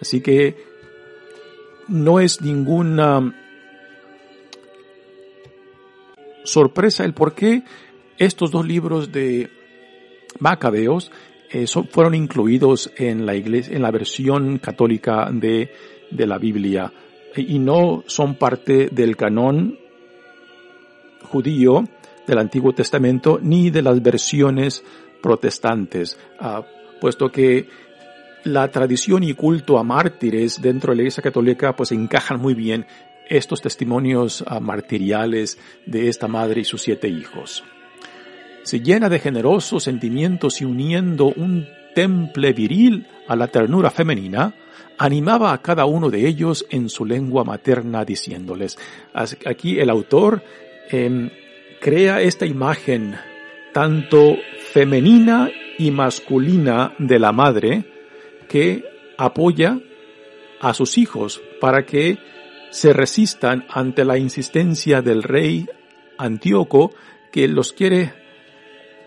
Así 0.00 0.20
que 0.20 0.56
no 1.88 2.18
es 2.18 2.42
ninguna 2.42 3.34
sorpresa 6.44 7.04
el 7.04 7.14
por 7.14 7.34
qué 7.34 7.62
estos 8.18 8.50
dos 8.50 8.66
libros 8.66 9.12
de 9.12 9.48
Macabeos 10.40 11.12
eh, 11.50 11.66
fueron 11.90 12.14
incluidos 12.14 12.90
en 12.96 13.24
la 13.24 13.36
iglesia, 13.36 13.76
en 13.76 13.82
la 13.82 13.90
versión 13.92 14.58
católica 14.58 15.28
de, 15.32 15.70
de 16.10 16.26
la 16.26 16.38
Biblia 16.38 16.92
y 17.36 17.58
no 17.58 18.02
son 18.06 18.36
parte 18.36 18.88
del 18.90 19.16
canón 19.16 19.78
judío 21.22 21.84
del 22.26 22.38
Antiguo 22.38 22.73
Testamento 22.73 23.38
ni 23.40 23.71
de 23.71 23.83
las 23.83 24.02
versiones 24.02 24.83
protestantes, 25.23 26.18
ah, 26.38 26.64
puesto 27.00 27.30
que 27.30 27.68
la 28.45 28.71
tradición 28.71 29.25
y 29.25 29.35
culto 29.35 29.78
a 29.78 29.83
mártires 29.83 30.62
dentro 30.62 30.92
de 30.92 30.97
la 30.97 31.02
Iglesia 31.02 31.23
Católica 31.23 31.75
pues 31.75 31.90
encajan 31.90 32.40
muy 32.40 32.54
bien 32.54 32.87
estos 33.28 33.61
testimonios 33.61 34.42
uh, 34.42 34.61
martiriales 34.61 35.59
de 35.85 36.09
esta 36.09 36.28
madre 36.28 36.61
y 36.61 36.64
sus 36.64 36.83
siete 36.83 37.09
hijos. 37.09 37.64
Se 38.62 38.80
llena 38.80 39.09
de 39.09 39.18
generosos 39.18 39.83
sentimientos 39.83 40.61
y 40.61 40.64
uniendo 40.64 41.26
un 41.26 41.66
temple 41.95 42.52
viril 42.52 43.06
a 43.26 43.35
la 43.35 43.49
ternura 43.49 43.90
femenina, 43.90 44.54
animaba 44.99 45.52
a 45.52 45.61
cada 45.61 45.87
uno 45.87 46.11
de 46.11 46.26
ellos 46.26 46.66
en 46.71 46.88
su 46.88 47.04
lengua 47.04 47.42
materna 47.45 48.04
diciéndoles, 48.04 48.78
aquí 49.14 49.78
el 49.78 49.90
autor 49.90 50.42
em, 50.90 51.30
crea 51.80 52.21
esta 52.21 52.47
imagen 52.47 53.16
tanto 53.73 54.37
femenina 54.73 55.50
y 55.78 55.90
masculina 55.90 56.95
de 56.99 57.18
la 57.18 57.33
madre 57.33 57.85
que 58.49 58.85
apoya 59.18 59.78
a 60.61 60.75
sus 60.75 60.99
hijos 60.99 61.40
para 61.61 61.85
que 61.85 62.18
se 62.71 62.92
resistan 62.92 63.64
ante 63.68 64.04
la 64.04 64.18
insistencia 64.18 65.02
del 65.02 65.23
rey 65.23 65.66
Antíoco 66.18 66.92
que 67.30 67.49
los 67.49 67.73
quiere 67.73 68.14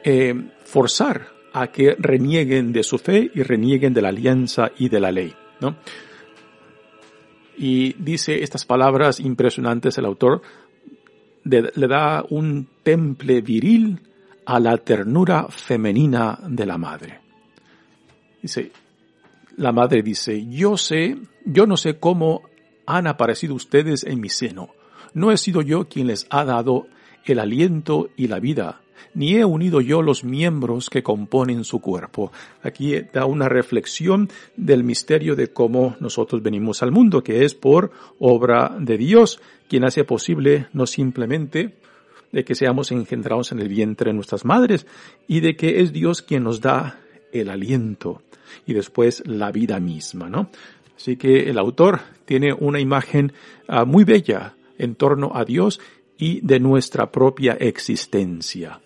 eh, 0.04 0.36
forzar 0.64 1.30
a 1.54 1.68
que 1.68 1.96
renieguen 1.98 2.72
de 2.72 2.84
su 2.84 3.00
fe 3.00 3.32
y 3.34 3.42
renieguen 3.42 3.94
de 3.94 4.02
la 4.02 4.10
alianza 4.10 4.72
y 4.78 4.90
de 4.90 5.00
la 5.00 5.12
ley. 5.12 5.34
¿no? 5.60 5.76
Y 7.58 7.94
dice 7.94 8.44
estas 8.44 8.66
palabras 8.66 9.20
impresionantes 9.20 9.98
el 9.98 10.06
autor, 10.06 10.42
le 11.50 11.88
da 11.88 12.24
un 12.30 12.68
temple 12.84 13.42
viril 13.42 14.00
a 14.46 14.60
la 14.60 14.78
ternura 14.78 15.48
femenina 15.50 16.40
de 16.48 16.66
la 16.66 16.78
madre. 16.78 17.20
Dice, 18.42 18.72
la 19.58 19.72
madre 19.72 20.02
dice, 20.02 20.48
yo 20.48 20.78
sé, 20.78 21.18
yo 21.46 21.68
no 21.68 21.78
sé 21.78 22.00
cómo 22.00 22.44
han 22.86 23.08
aparecido 23.08 23.54
ustedes 23.54 24.04
en 24.04 24.20
mi 24.20 24.30
seno. 24.30 24.70
No 25.14 25.32
he 25.32 25.38
sido 25.38 25.62
yo 25.62 25.88
quien 25.88 26.08
les 26.08 26.26
ha 26.30 26.46
dado 26.46 26.88
el 27.26 27.40
aliento 27.40 28.10
y 28.16 28.28
la 28.28 28.40
vida, 28.40 28.82
ni 29.14 29.36
he 29.36 29.46
unido 29.46 29.82
yo 29.82 30.02
los 30.02 30.24
miembros 30.24 30.90
que 30.90 31.04
componen 31.04 31.64
su 31.64 31.80
cuerpo. 31.80 32.32
Aquí 32.64 32.96
da 33.14 33.26
una 33.26 33.50
reflexión 33.50 34.30
del 34.56 34.84
misterio 34.84 35.36
de 35.36 35.48
cómo 35.48 35.96
nosotros 36.00 36.42
venimos 36.42 36.84
al 36.84 36.92
mundo, 36.92 37.24
que 37.24 37.46
es 37.46 37.54
por 37.54 37.92
obra 38.20 38.76
de 38.80 38.98
Dios, 38.98 39.42
quien 39.68 39.84
hace 39.84 40.04
posible 40.04 40.68
no 40.74 40.86
simplemente 40.86 41.76
de 42.32 42.44
que 42.44 42.56
seamos 42.56 42.92
engendrados 42.92 43.52
en 43.52 43.60
el 43.60 43.70
vientre 43.70 44.12
de 44.12 44.16
nuestras 44.16 44.46
madres, 44.46 44.86
y 45.28 45.40
de 45.40 45.56
que 45.56 45.82
es 45.82 45.92
Dios 45.92 46.22
quien 46.22 46.44
nos 46.44 46.62
da 46.62 47.00
el 47.32 47.50
aliento 47.50 48.22
y 48.66 48.74
después 48.74 49.24
la 49.26 49.52
vida 49.52 49.80
misma, 49.80 50.30
¿no? 50.30 50.50
Así 50.96 51.16
que 51.16 51.50
el 51.50 51.58
autor 51.58 52.02
tiene 52.26 52.54
una 52.54 52.80
imagen 52.80 53.32
ah, 53.68 53.86
muy 53.86 54.04
bella 54.04 54.56
en 54.78 54.96
torno 54.96 55.32
a 55.34 55.46
Dios 55.46 55.80
y 56.18 56.42
de 56.42 56.60
nuestra 56.60 57.12
propia 57.12 57.54
existencia. 57.54 58.82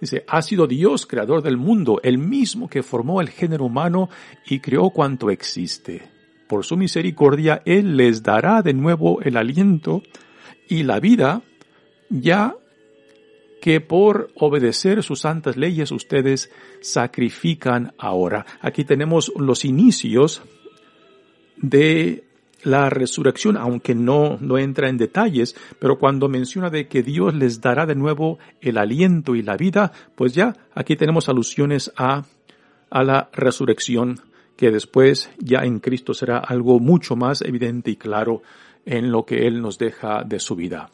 Dice, 0.00 0.24
ha 0.28 0.42
sido 0.42 0.66
Dios 0.66 1.06
creador 1.06 1.42
del 1.42 1.56
mundo, 1.56 2.00
el 2.02 2.18
mismo 2.18 2.68
que 2.68 2.82
formó 2.82 3.20
el 3.20 3.30
género 3.30 3.64
humano 3.64 4.08
y 4.46 4.60
creó 4.60 4.90
cuanto 4.90 5.30
existe. 5.30 6.02
Por 6.46 6.64
su 6.64 6.76
misericordia, 6.76 7.62
Él 7.64 7.96
les 7.96 8.22
dará 8.22 8.62
de 8.62 8.74
nuevo 8.74 9.20
el 9.22 9.36
aliento 9.36 10.02
y 10.68 10.82
la 10.82 11.00
vida, 11.00 11.42
ya 12.08 12.54
que 13.60 13.80
por 13.80 14.30
obedecer 14.36 15.02
sus 15.02 15.20
santas 15.20 15.56
leyes 15.56 15.90
ustedes 15.90 16.50
sacrifican 16.80 17.94
ahora. 17.98 18.46
Aquí 18.60 18.84
tenemos 18.84 19.32
los 19.36 19.64
inicios 19.64 20.42
de 21.56 22.24
la 22.62 22.90
resurrección, 22.90 23.56
aunque 23.56 23.94
no, 23.94 24.38
no 24.40 24.58
entra 24.58 24.88
en 24.88 24.96
detalles, 24.96 25.56
pero 25.78 25.98
cuando 25.98 26.28
menciona 26.28 26.70
de 26.70 26.88
que 26.88 27.02
Dios 27.02 27.34
les 27.34 27.60
dará 27.60 27.86
de 27.86 27.94
nuevo 27.94 28.38
el 28.60 28.78
aliento 28.78 29.34
y 29.34 29.42
la 29.42 29.56
vida, 29.56 29.92
pues 30.14 30.34
ya 30.34 30.56
aquí 30.74 30.96
tenemos 30.96 31.28
alusiones 31.28 31.92
a, 31.96 32.24
a 32.90 33.04
la 33.04 33.28
resurrección, 33.32 34.20
que 34.56 34.70
después 34.70 35.30
ya 35.38 35.64
en 35.64 35.80
Cristo 35.80 36.14
será 36.14 36.38
algo 36.38 36.80
mucho 36.80 37.14
más 37.14 37.42
evidente 37.42 37.90
y 37.90 37.96
claro 37.96 38.42
en 38.86 39.10
lo 39.10 39.24
que 39.24 39.46
Él 39.46 39.60
nos 39.60 39.78
deja 39.78 40.24
de 40.24 40.40
su 40.40 40.56
vida. 40.56 40.90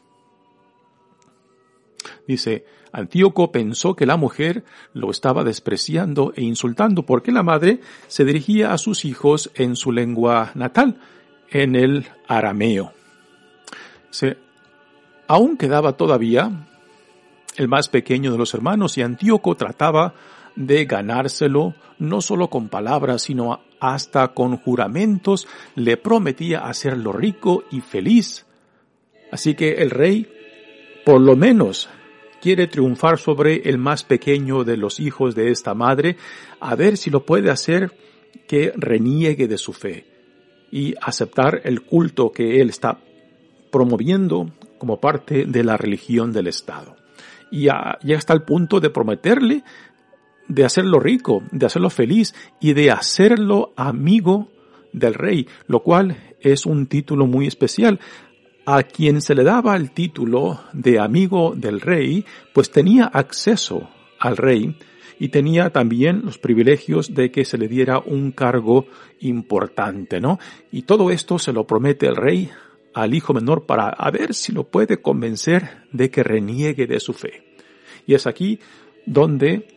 Dice, 2.26 2.64
Antíoco 2.92 3.52
pensó 3.52 3.94
que 3.96 4.06
la 4.06 4.16
mujer 4.16 4.64
lo 4.92 5.10
estaba 5.10 5.44
despreciando 5.44 6.32
e 6.36 6.42
insultando 6.42 7.04
porque 7.04 7.32
la 7.32 7.42
madre 7.42 7.80
se 8.08 8.24
dirigía 8.24 8.72
a 8.72 8.78
sus 8.78 9.04
hijos 9.04 9.50
en 9.54 9.76
su 9.76 9.92
lengua 9.92 10.52
natal, 10.54 10.98
en 11.52 11.76
el 11.76 12.06
arameo. 12.26 12.92
Aún 15.28 15.56
quedaba 15.56 15.96
todavía 15.96 16.50
el 17.56 17.68
más 17.68 17.88
pequeño 17.88 18.32
de 18.32 18.38
los 18.38 18.54
hermanos 18.54 18.98
y 18.98 19.02
Antíoco 19.02 19.54
trataba 19.54 20.14
de 20.56 20.84
ganárselo 20.84 21.74
no 21.98 22.20
solo 22.20 22.48
con 22.48 22.68
palabras, 22.68 23.22
sino 23.22 23.60
hasta 23.80 24.28
con 24.28 24.56
juramentos, 24.56 25.46
le 25.74 25.96
prometía 25.96 26.66
hacerlo 26.66 27.12
rico 27.12 27.64
y 27.70 27.80
feliz. 27.80 28.44
Así 29.30 29.54
que 29.54 29.74
el 29.74 29.90
rey, 29.90 30.28
por 31.04 31.20
lo 31.20 31.36
menos, 31.36 31.88
quiere 32.40 32.66
triunfar 32.66 33.18
sobre 33.18 33.68
el 33.68 33.78
más 33.78 34.04
pequeño 34.04 34.64
de 34.64 34.76
los 34.76 35.00
hijos 35.00 35.34
de 35.34 35.50
esta 35.50 35.74
madre, 35.74 36.16
a 36.60 36.74
ver 36.74 36.96
si 36.96 37.08
lo 37.08 37.24
puede 37.24 37.50
hacer 37.50 37.92
que 38.46 38.72
reniegue 38.76 39.48
de 39.48 39.58
su 39.58 39.72
fe 39.72 40.11
y 40.72 40.94
aceptar 41.00 41.60
el 41.64 41.82
culto 41.82 42.32
que 42.32 42.60
él 42.60 42.70
está 42.70 42.98
promoviendo 43.70 44.50
como 44.78 44.98
parte 44.98 45.44
de 45.44 45.62
la 45.62 45.76
religión 45.76 46.32
del 46.32 46.48
Estado. 46.48 46.96
Y 47.50 47.66
ya 47.66 47.98
está 48.02 48.32
al 48.32 48.44
punto 48.44 48.80
de 48.80 48.90
prometerle 48.90 49.62
de 50.48 50.64
hacerlo 50.64 50.98
rico, 50.98 51.42
de 51.52 51.66
hacerlo 51.66 51.90
feliz 51.90 52.34
y 52.58 52.72
de 52.72 52.90
hacerlo 52.90 53.72
amigo 53.76 54.48
del 54.92 55.14
rey, 55.14 55.46
lo 55.66 55.82
cual 55.82 56.16
es 56.40 56.66
un 56.66 56.86
título 56.86 57.26
muy 57.26 57.46
especial. 57.46 58.00
A 58.64 58.82
quien 58.82 59.20
se 59.20 59.34
le 59.34 59.44
daba 59.44 59.76
el 59.76 59.90
título 59.90 60.60
de 60.72 60.98
amigo 60.98 61.52
del 61.54 61.80
rey, 61.80 62.24
pues 62.54 62.70
tenía 62.70 63.04
acceso 63.04 63.90
al 64.18 64.36
rey 64.38 64.76
y 65.22 65.28
tenía 65.28 65.70
también 65.70 66.22
los 66.24 66.36
privilegios 66.36 67.14
de 67.14 67.30
que 67.30 67.44
se 67.44 67.56
le 67.56 67.68
diera 67.68 68.00
un 68.00 68.32
cargo 68.32 68.86
importante, 69.20 70.20
¿no? 70.20 70.40
Y 70.72 70.82
todo 70.82 71.12
esto 71.12 71.38
se 71.38 71.52
lo 71.52 71.64
promete 71.64 72.08
el 72.08 72.16
rey 72.16 72.50
al 72.92 73.14
hijo 73.14 73.32
menor 73.32 73.64
para 73.64 73.90
a 73.90 74.10
ver 74.10 74.34
si 74.34 74.50
lo 74.50 74.64
puede 74.64 75.00
convencer 75.00 75.84
de 75.92 76.10
que 76.10 76.24
reniegue 76.24 76.88
de 76.88 76.98
su 76.98 77.12
fe. 77.12 77.44
Y 78.04 78.14
es 78.14 78.26
aquí 78.26 78.58
donde 79.06 79.68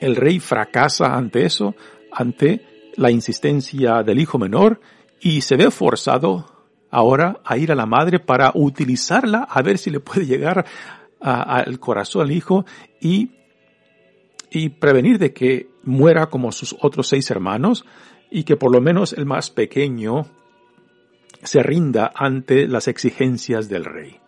el 0.00 0.16
rey 0.16 0.40
fracasa 0.40 1.14
ante 1.18 1.44
eso, 1.44 1.74
ante 2.10 2.64
la 2.96 3.10
insistencia 3.10 4.02
del 4.02 4.20
hijo 4.20 4.38
menor 4.38 4.80
y 5.20 5.42
se 5.42 5.56
ve 5.56 5.70
forzado 5.70 6.46
ahora 6.90 7.40
a 7.44 7.58
ir 7.58 7.72
a 7.72 7.74
la 7.74 7.84
madre 7.84 8.20
para 8.20 8.52
utilizarla 8.54 9.40
a 9.40 9.60
ver 9.60 9.76
si 9.76 9.90
le 9.90 10.00
puede 10.00 10.24
llegar 10.24 10.64
al 11.20 11.78
corazón 11.78 12.22
al 12.22 12.32
hijo 12.32 12.64
y, 13.02 13.32
y 14.50 14.70
prevenir 14.70 15.18
de 15.18 15.32
que 15.32 15.68
muera 15.84 16.26
como 16.26 16.52
sus 16.52 16.76
otros 16.80 17.08
seis 17.08 17.30
hermanos 17.30 17.84
y 18.30 18.44
que 18.44 18.56
por 18.56 18.72
lo 18.72 18.80
menos 18.80 19.12
el 19.12 19.26
más 19.26 19.50
pequeño 19.50 20.26
se 21.42 21.62
rinda 21.62 22.12
ante 22.14 22.66
las 22.66 22.88
exigencias 22.88 23.68
del 23.68 23.84
rey. 23.84 24.18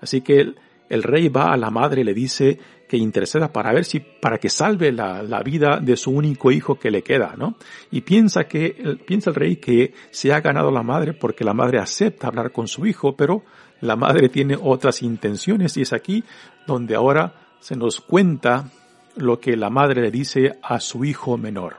Así 0.00 0.20
que 0.20 0.54
el 0.88 1.02
rey 1.02 1.28
va 1.28 1.52
a 1.52 1.56
la 1.56 1.70
madre 1.70 2.00
y 2.00 2.04
le 2.04 2.14
dice 2.14 2.58
que 2.88 2.96
interceda 2.96 3.52
para 3.52 3.72
ver 3.72 3.84
si, 3.84 4.00
para 4.00 4.38
que 4.38 4.48
salve 4.48 4.90
la, 4.92 5.22
la, 5.22 5.42
vida 5.42 5.78
de 5.80 5.96
su 5.96 6.10
único 6.10 6.50
hijo 6.50 6.78
que 6.78 6.90
le 6.90 7.02
queda, 7.02 7.34
¿no? 7.36 7.56
Y 7.90 8.00
piensa 8.00 8.44
que, 8.44 8.98
piensa 9.06 9.30
el 9.30 9.36
rey 9.36 9.56
que 9.56 9.92
se 10.10 10.32
ha 10.32 10.40
ganado 10.40 10.70
la 10.70 10.82
madre 10.82 11.12
porque 11.12 11.44
la 11.44 11.52
madre 11.52 11.78
acepta 11.78 12.28
hablar 12.28 12.50
con 12.50 12.66
su 12.66 12.86
hijo, 12.86 13.14
pero 13.14 13.44
la 13.80 13.96
madre 13.96 14.30
tiene 14.30 14.56
otras 14.60 15.02
intenciones 15.02 15.76
y 15.76 15.82
es 15.82 15.92
aquí 15.92 16.24
donde 16.66 16.94
ahora 16.94 17.34
se 17.60 17.76
nos 17.76 18.00
cuenta 18.00 18.70
lo 19.16 19.40
que 19.40 19.56
la 19.56 19.70
madre 19.70 20.02
le 20.02 20.10
dice 20.10 20.58
a 20.62 20.80
su 20.80 21.04
hijo 21.04 21.36
menor. 21.36 21.76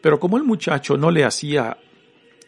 Pero 0.00 0.18
como 0.18 0.36
el 0.36 0.44
muchacho 0.44 0.96
no 0.96 1.10
le 1.10 1.24
hacía 1.24 1.76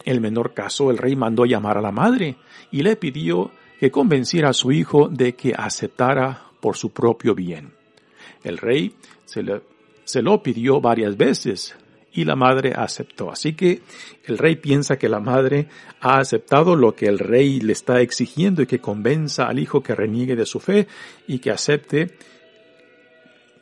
el 0.04 0.20
menor 0.20 0.52
caso, 0.52 0.90
el 0.90 0.98
rey 0.98 1.16
mandó 1.16 1.46
llamar 1.46 1.78
a 1.78 1.82
la 1.82 1.92
madre 1.92 2.36
y 2.70 2.82
le 2.82 2.96
pidió 2.96 3.50
que 3.78 3.90
convenciera 3.90 4.50
a 4.50 4.54
su 4.54 4.72
hijo 4.72 5.08
de 5.08 5.34
que 5.34 5.54
aceptara 5.56 6.42
por 6.60 6.76
su 6.76 6.92
propio 6.92 7.34
bien. 7.34 7.72
El 8.42 8.58
rey 8.58 8.94
se, 9.24 9.44
se 10.04 10.22
lo 10.22 10.42
pidió 10.42 10.80
varias 10.80 11.16
veces 11.16 11.76
y 12.14 12.24
la 12.24 12.36
madre 12.36 12.72
aceptó. 12.74 13.30
Así 13.30 13.54
que 13.54 13.82
el 14.24 14.38
rey 14.38 14.56
piensa 14.56 14.96
que 14.96 15.08
la 15.08 15.20
madre 15.20 15.68
ha 16.00 16.18
aceptado 16.18 16.76
lo 16.76 16.94
que 16.94 17.06
el 17.06 17.18
rey 17.18 17.60
le 17.60 17.72
está 17.72 18.00
exigiendo 18.00 18.62
y 18.62 18.66
que 18.66 18.78
convenza 18.78 19.46
al 19.46 19.58
hijo 19.58 19.82
que 19.82 19.94
reniegue 19.94 20.36
de 20.36 20.46
su 20.46 20.60
fe 20.60 20.86
y 21.26 21.40
que 21.40 21.50
acepte 21.50 22.16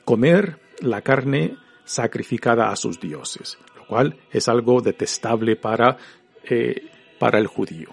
comer 0.04 0.58
la 0.80 1.02
carne 1.02 1.56
sacrificada 1.84 2.70
a 2.70 2.76
sus 2.76 3.00
dioses, 3.00 3.58
lo 3.76 3.86
cual 3.86 4.16
es 4.30 4.48
algo 4.48 4.80
detestable 4.80 5.56
para, 5.56 5.96
eh, 6.48 6.90
para 7.18 7.38
el 7.38 7.46
judío. 7.46 7.88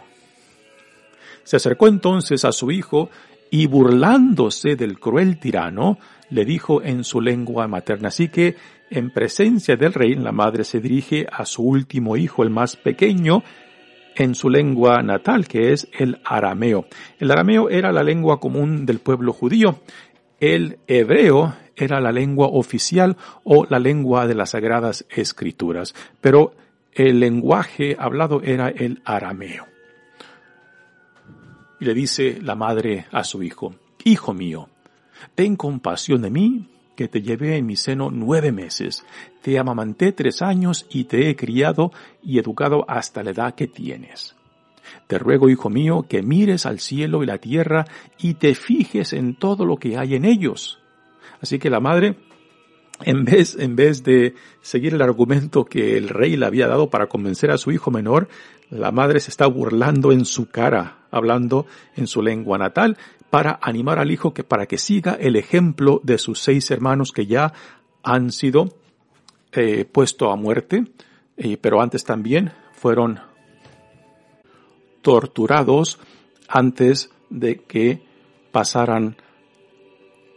Se 1.43 1.55
acercó 1.55 1.87
entonces 1.87 2.45
a 2.45 2.51
su 2.51 2.71
hijo 2.71 3.09
y 3.49 3.67
burlándose 3.67 4.75
del 4.75 4.99
cruel 4.99 5.39
tirano, 5.39 5.97
le 6.29 6.45
dijo 6.45 6.83
en 6.83 7.03
su 7.03 7.21
lengua 7.21 7.67
materna. 7.67 8.09
Así 8.09 8.29
que, 8.29 8.55
en 8.91 9.11
presencia 9.11 9.75
del 9.75 9.93
rey, 9.93 10.15
la 10.15 10.31
madre 10.31 10.63
se 10.63 10.79
dirige 10.79 11.25
a 11.31 11.45
su 11.45 11.63
último 11.63 12.17
hijo, 12.17 12.43
el 12.43 12.51
más 12.51 12.75
pequeño, 12.75 13.43
en 14.15 14.35
su 14.35 14.49
lengua 14.49 15.01
natal, 15.01 15.47
que 15.47 15.71
es 15.73 15.87
el 15.97 16.19
arameo. 16.23 16.85
El 17.19 17.31
arameo 17.31 17.69
era 17.69 17.91
la 17.91 18.03
lengua 18.03 18.39
común 18.39 18.85
del 18.85 18.99
pueblo 18.99 19.33
judío. 19.33 19.79
El 20.39 20.79
hebreo 20.87 21.55
era 21.79 21.99
la 21.99 22.11
lengua 22.11 22.47
oficial 22.47 23.17
o 23.43 23.65
la 23.65 23.79
lengua 23.79 24.27
de 24.27 24.35
las 24.35 24.51
sagradas 24.51 25.05
escrituras. 25.09 25.95
Pero 26.21 26.53
el 26.93 27.19
lenguaje 27.19 27.95
hablado 27.97 28.41
era 28.43 28.69
el 28.69 29.01
arameo. 29.05 29.65
Y 31.79 31.85
le 31.85 31.93
dice 31.93 32.39
la 32.41 32.55
madre 32.55 33.07
a 33.11 33.23
su 33.23 33.41
hijo, 33.41 33.73
Hijo 34.03 34.33
mío, 34.33 34.69
ten 35.35 35.57
compasión 35.57 36.21
de 36.21 36.29
mí, 36.29 36.69
que 36.95 37.07
te 37.07 37.21
llevé 37.21 37.57
en 37.57 37.65
mi 37.65 37.75
seno 37.75 38.11
nueve 38.11 38.51
meses, 38.51 39.05
te 39.41 39.59
amamanté 39.59 40.11
tres 40.11 40.41
años 40.41 40.85
y 40.89 41.05
te 41.05 41.29
he 41.29 41.35
criado 41.35 41.91
y 42.23 42.39
educado 42.39 42.85
hasta 42.87 43.23
la 43.23 43.31
edad 43.31 43.55
que 43.55 43.67
tienes. 43.67 44.35
Te 45.07 45.19
ruego, 45.19 45.49
hijo 45.49 45.69
mío, 45.69 46.05
que 46.07 46.21
mires 46.21 46.65
al 46.65 46.79
cielo 46.79 47.23
y 47.23 47.25
la 47.25 47.37
tierra 47.37 47.85
y 48.17 48.35
te 48.35 48.55
fijes 48.55 49.13
en 49.13 49.35
todo 49.35 49.65
lo 49.65 49.77
que 49.77 49.97
hay 49.97 50.15
en 50.15 50.25
ellos. 50.25 50.79
Así 51.41 51.59
que 51.59 51.69
la 51.69 51.79
madre, 51.79 52.15
en 53.03 53.23
vez, 53.25 53.55
en 53.57 53.75
vez 53.75 54.03
de 54.03 54.35
seguir 54.61 54.93
el 54.93 55.01
argumento 55.01 55.65
que 55.65 55.97
el 55.97 56.09
rey 56.09 56.35
le 56.35 56.45
había 56.45 56.67
dado 56.67 56.89
para 56.89 57.07
convencer 57.07 57.51
a 57.51 57.57
su 57.57 57.71
hijo 57.71 57.91
menor, 57.91 58.27
la 58.69 58.91
madre 58.91 59.19
se 59.19 59.31
está 59.31 59.47
burlando 59.47 60.11
en 60.11 60.25
su 60.25 60.49
cara, 60.49 61.05
hablando 61.11 61.65
en 61.95 62.07
su 62.07 62.21
lengua 62.21 62.57
natal, 62.57 62.97
para 63.29 63.59
animar 63.61 63.99
al 63.99 64.11
hijo 64.11 64.33
que 64.33 64.43
para 64.43 64.65
que 64.65 64.77
siga 64.77 65.13
el 65.13 65.35
ejemplo 65.35 66.01
de 66.03 66.17
sus 66.17 66.39
seis 66.39 66.69
hermanos 66.71 67.11
que 67.11 67.25
ya 67.25 67.53
han 68.03 68.31
sido 68.31 68.75
eh, 69.51 69.85
puesto 69.85 70.31
a 70.31 70.35
muerte, 70.35 70.85
pero 71.61 71.81
antes 71.81 72.03
también 72.03 72.51
fueron 72.73 73.19
torturados 75.01 75.99
antes 76.47 77.09
de 77.29 77.57
que 77.57 78.01
pasaran 78.51 79.15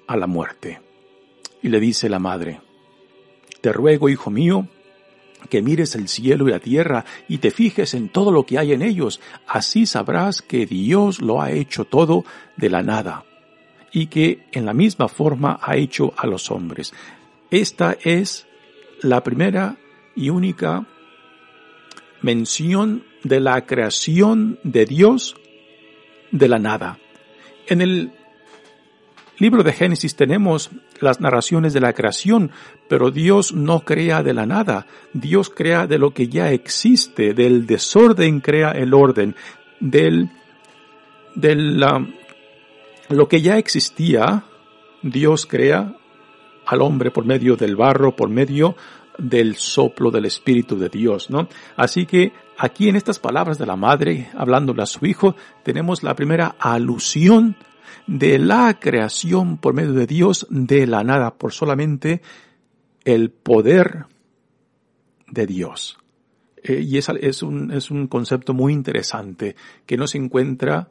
a 0.07 0.17
la 0.17 0.27
muerte. 0.27 0.81
Y 1.63 1.69
le 1.69 1.81
dice 1.81 2.09
la 2.09 2.19
madre, 2.19 2.61
te 3.61 3.73
ruego, 3.73 4.09
hijo 4.09 4.31
mío, 4.31 4.67
que 5.49 5.63
mires 5.63 5.95
el 5.95 6.09
cielo 6.09 6.49
y 6.49 6.53
la 6.53 6.59
tierra 6.59 7.05
y 7.29 7.39
te 7.39 7.51
fijes 7.51 7.95
en 7.95 8.09
todo 8.09 8.31
lo 8.31 8.45
que 8.47 8.59
hay 8.59 8.73
en 8.73 8.83
ellos, 8.83 9.21
así 9.47 9.87
sabrás 9.87 10.43
que 10.43 10.67
Dios 10.67 11.21
lo 11.21 11.41
ha 11.41 11.51
hecho 11.51 11.85
todo 11.85 12.25
de 12.57 12.71
la 12.71 12.83
nada 12.83 13.25
y 13.93 14.07
que 14.07 14.47
en 14.53 14.67
la 14.67 14.73
misma 14.73 15.09
forma 15.09 15.59
ha 15.63 15.77
hecho 15.77 16.13
a 16.17 16.27
los 16.27 16.51
hombres. 16.51 16.93
Esta 17.51 17.97
es 18.03 18.47
la 19.03 19.23
primera 19.23 19.77
y 20.17 20.31
única 20.31 20.87
mención 22.23 23.05
de 23.25 23.41
la 23.41 23.67
creación 23.67 24.59
de 24.63 24.87
Dios 24.87 25.37
de 26.31 26.49
la 26.49 26.59
nada. 26.59 26.99
En 27.67 27.81
el 27.81 28.13
libro 29.39 29.63
de 29.63 29.73
Génesis 29.73 30.17
tenemos 30.17 30.71
las 31.03 31.21
narraciones 31.21 31.73
de 31.73 31.81
la 31.81 31.93
creación, 31.93 32.51
pero 32.89 33.11
Dios 33.11 33.53
no 33.53 33.81
crea 33.81 34.23
de 34.23 34.35
la 34.35 34.47
nada. 34.47 34.87
Dios 35.13 35.51
crea 35.51 35.87
de 35.87 35.99
lo 35.99 36.13
que 36.13 36.29
ya 36.29 36.51
existe, 36.51 37.35
del 37.35 37.67
desorden 37.67 38.41
crea 38.41 38.71
el 38.71 38.95
orden, 38.95 39.35
del, 39.81 40.31
del, 41.35 41.85
lo 43.09 43.29
que 43.29 43.43
ya 43.43 43.59
existía, 43.59 44.45
Dios 45.03 45.47
crea 45.47 45.95
al 46.67 46.81
hombre 46.81 47.11
por 47.11 47.25
medio 47.25 47.57
del 47.57 47.77
barro, 47.77 48.15
por 48.15 48.29
medio 48.29 48.77
del 49.19 49.57
soplo 49.57 50.11
del 50.11 50.25
Espíritu 50.25 50.79
de 50.79 50.89
Dios, 50.89 51.31
¿no? 51.31 51.49
Así 51.77 52.07
que 52.07 52.33
aquí 52.57 52.89
en 52.89 52.97
estas 52.97 53.19
palabras 53.19 53.59
de 53.59 53.67
la 53.67 53.77
madre, 53.77 54.31
hablándole 54.37 54.83
a 54.83 54.87
su 54.87 55.05
hijo, 55.05 55.35
tenemos 55.63 56.03
la 56.03 56.15
primera 56.15 56.55
alusión 56.59 57.57
de 58.07 58.39
la 58.39 58.79
creación 58.79 59.59
por 59.59 59.75
medio 59.75 59.93
de 59.93 60.07
Dios 60.07 60.47
de 60.51 60.87
la 60.87 61.05
nada, 61.05 61.35
por 61.35 61.53
solamente 61.53 62.23
el 63.05 63.31
poder 63.31 64.07
de 65.29 65.47
Dios. 65.47 65.99
Eh, 66.63 66.81
y 66.81 66.99
es, 66.99 67.09
es, 67.09 67.43
un, 67.43 67.73
es 67.73 67.91
un 67.91 68.07
concepto 68.07 68.55
muy 68.55 68.73
interesante 68.73 69.57
que 69.87 69.97
no 69.97 70.07
se 70.07 70.19
encuentra 70.19 70.89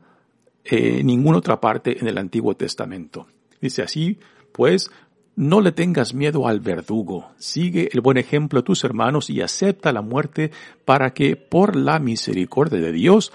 eh, 0.63 1.03
ninguna 1.03 1.37
otra 1.37 1.59
parte 1.59 1.97
en 1.99 2.07
el 2.07 2.17
Antiguo 2.17 2.55
Testamento. 2.55 3.27
Dice 3.61 3.81
así, 3.83 4.19
pues, 4.51 4.91
no 5.35 5.61
le 5.61 5.71
tengas 5.71 6.13
miedo 6.13 6.47
al 6.47 6.59
verdugo, 6.59 7.31
sigue 7.37 7.89
el 7.93 8.01
buen 8.01 8.17
ejemplo 8.17 8.59
de 8.59 8.65
tus 8.65 8.83
hermanos 8.83 9.29
y 9.29 9.41
acepta 9.41 9.93
la 9.93 10.01
muerte 10.01 10.51
para 10.83 11.13
que 11.13 11.35
por 11.35 11.75
la 11.75 11.99
misericordia 11.99 12.79
de 12.79 12.91
Dios 12.91 13.31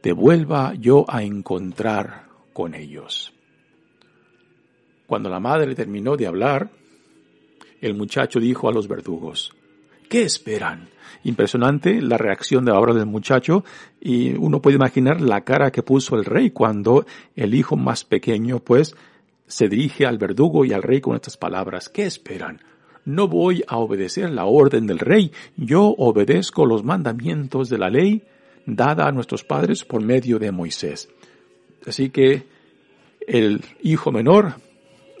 te 0.00 0.12
vuelva 0.12 0.74
yo 0.74 1.04
a 1.08 1.22
encontrar 1.22 2.31
con 2.52 2.74
ellos. 2.74 3.32
Cuando 5.06 5.28
la 5.28 5.40
madre 5.40 5.74
terminó 5.74 6.16
de 6.16 6.26
hablar, 6.26 6.70
el 7.80 7.94
muchacho 7.94 8.40
dijo 8.40 8.68
a 8.68 8.72
los 8.72 8.88
verdugos, 8.88 9.52
¿qué 10.08 10.22
esperan? 10.22 10.88
Impresionante 11.24 12.00
la 12.00 12.16
reacción 12.16 12.64
de 12.64 12.72
ahora 12.72 12.94
del 12.94 13.06
muchacho 13.06 13.64
y 14.00 14.34
uno 14.34 14.62
puede 14.62 14.76
imaginar 14.76 15.20
la 15.20 15.42
cara 15.42 15.70
que 15.70 15.82
puso 15.82 16.16
el 16.16 16.24
rey 16.24 16.50
cuando 16.50 17.04
el 17.36 17.54
hijo 17.54 17.76
más 17.76 18.04
pequeño 18.04 18.60
pues 18.60 18.94
se 19.46 19.68
dirige 19.68 20.06
al 20.06 20.18
verdugo 20.18 20.64
y 20.64 20.72
al 20.72 20.82
rey 20.82 21.00
con 21.00 21.14
estas 21.14 21.36
palabras. 21.36 21.88
¿Qué 21.88 22.04
esperan? 22.04 22.60
No 23.04 23.28
voy 23.28 23.64
a 23.66 23.78
obedecer 23.78 24.30
la 24.30 24.46
orden 24.46 24.86
del 24.86 24.98
rey, 24.98 25.32
yo 25.56 25.94
obedezco 25.98 26.66
los 26.66 26.84
mandamientos 26.84 27.68
de 27.68 27.78
la 27.78 27.90
ley 27.90 28.22
dada 28.64 29.08
a 29.08 29.12
nuestros 29.12 29.44
padres 29.44 29.84
por 29.84 30.02
medio 30.02 30.38
de 30.38 30.52
Moisés. 30.52 31.08
Así 31.86 32.10
que 32.10 32.46
el 33.26 33.64
hijo 33.82 34.12
menor, 34.12 34.54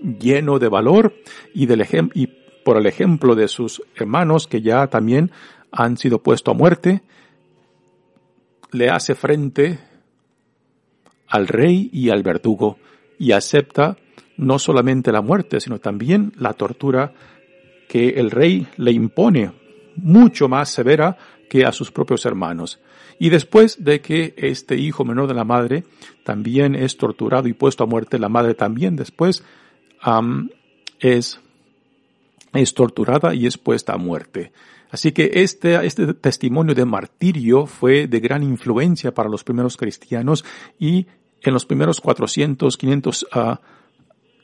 lleno 0.00 0.58
de 0.58 0.68
valor 0.68 1.14
y, 1.54 1.66
del 1.66 1.86
y 2.14 2.26
por 2.64 2.76
el 2.76 2.86
ejemplo 2.86 3.34
de 3.34 3.48
sus 3.48 3.82
hermanos 3.96 4.46
que 4.46 4.62
ya 4.62 4.86
también 4.86 5.30
han 5.70 5.96
sido 5.96 6.22
puestos 6.22 6.54
a 6.54 6.56
muerte, 6.56 7.02
le 8.72 8.88
hace 8.88 9.14
frente 9.14 9.78
al 11.28 11.48
rey 11.48 11.90
y 11.92 12.10
al 12.10 12.22
verdugo 12.22 12.78
y 13.18 13.32
acepta 13.32 13.96
no 14.36 14.58
solamente 14.58 15.12
la 15.12 15.22
muerte, 15.22 15.60
sino 15.60 15.78
también 15.78 16.32
la 16.36 16.54
tortura 16.54 17.12
que 17.88 18.10
el 18.10 18.30
rey 18.30 18.66
le 18.76 18.92
impone, 18.92 19.52
mucho 19.96 20.48
más 20.48 20.70
severa 20.70 21.16
que 21.48 21.64
a 21.64 21.72
sus 21.72 21.90
propios 21.90 22.24
hermanos. 22.24 22.80
Y 23.22 23.30
después 23.30 23.84
de 23.84 24.00
que 24.00 24.34
este 24.36 24.74
hijo 24.74 25.04
menor 25.04 25.28
de 25.28 25.34
la 25.34 25.44
madre 25.44 25.84
también 26.24 26.74
es 26.74 26.96
torturado 26.96 27.46
y 27.46 27.52
puesto 27.52 27.84
a 27.84 27.86
muerte, 27.86 28.18
la 28.18 28.28
madre 28.28 28.54
también 28.54 28.96
después 28.96 29.44
es, 30.98 31.38
es 32.52 32.74
torturada 32.74 33.32
y 33.32 33.46
es 33.46 33.58
puesta 33.58 33.92
a 33.92 33.96
muerte. 33.96 34.50
Así 34.90 35.12
que 35.12 35.30
este, 35.34 35.86
este 35.86 36.14
testimonio 36.14 36.74
de 36.74 36.84
martirio 36.84 37.66
fue 37.66 38.08
de 38.08 38.18
gran 38.18 38.42
influencia 38.42 39.14
para 39.14 39.28
los 39.28 39.44
primeros 39.44 39.76
cristianos 39.76 40.44
y 40.80 41.06
en 41.42 41.52
los 41.52 41.64
primeros 41.64 42.00
400, 42.00 42.76
500 42.76 43.26
uh, 43.36 43.54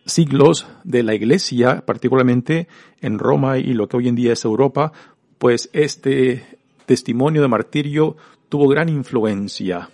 siglos 0.07 0.69
de 0.85 1.03
la 1.03 1.17
iglesia, 1.17 1.85
particularmente 1.85 2.69
en 3.01 3.19
Roma 3.19 3.59
y 3.59 3.75
lo 3.75 3.89
que 3.89 3.97
hoy 3.97 4.07
en 4.07 4.15
día 4.15 4.35
es 4.35 4.45
Europa, 4.45 4.93
pues 5.39 5.69
este 5.73 6.47
testimonio 6.87 7.43
de 7.43 7.49
martirio 7.49 8.17
tuvo 8.49 8.69
gran 8.69 8.89
influencia 8.89 9.91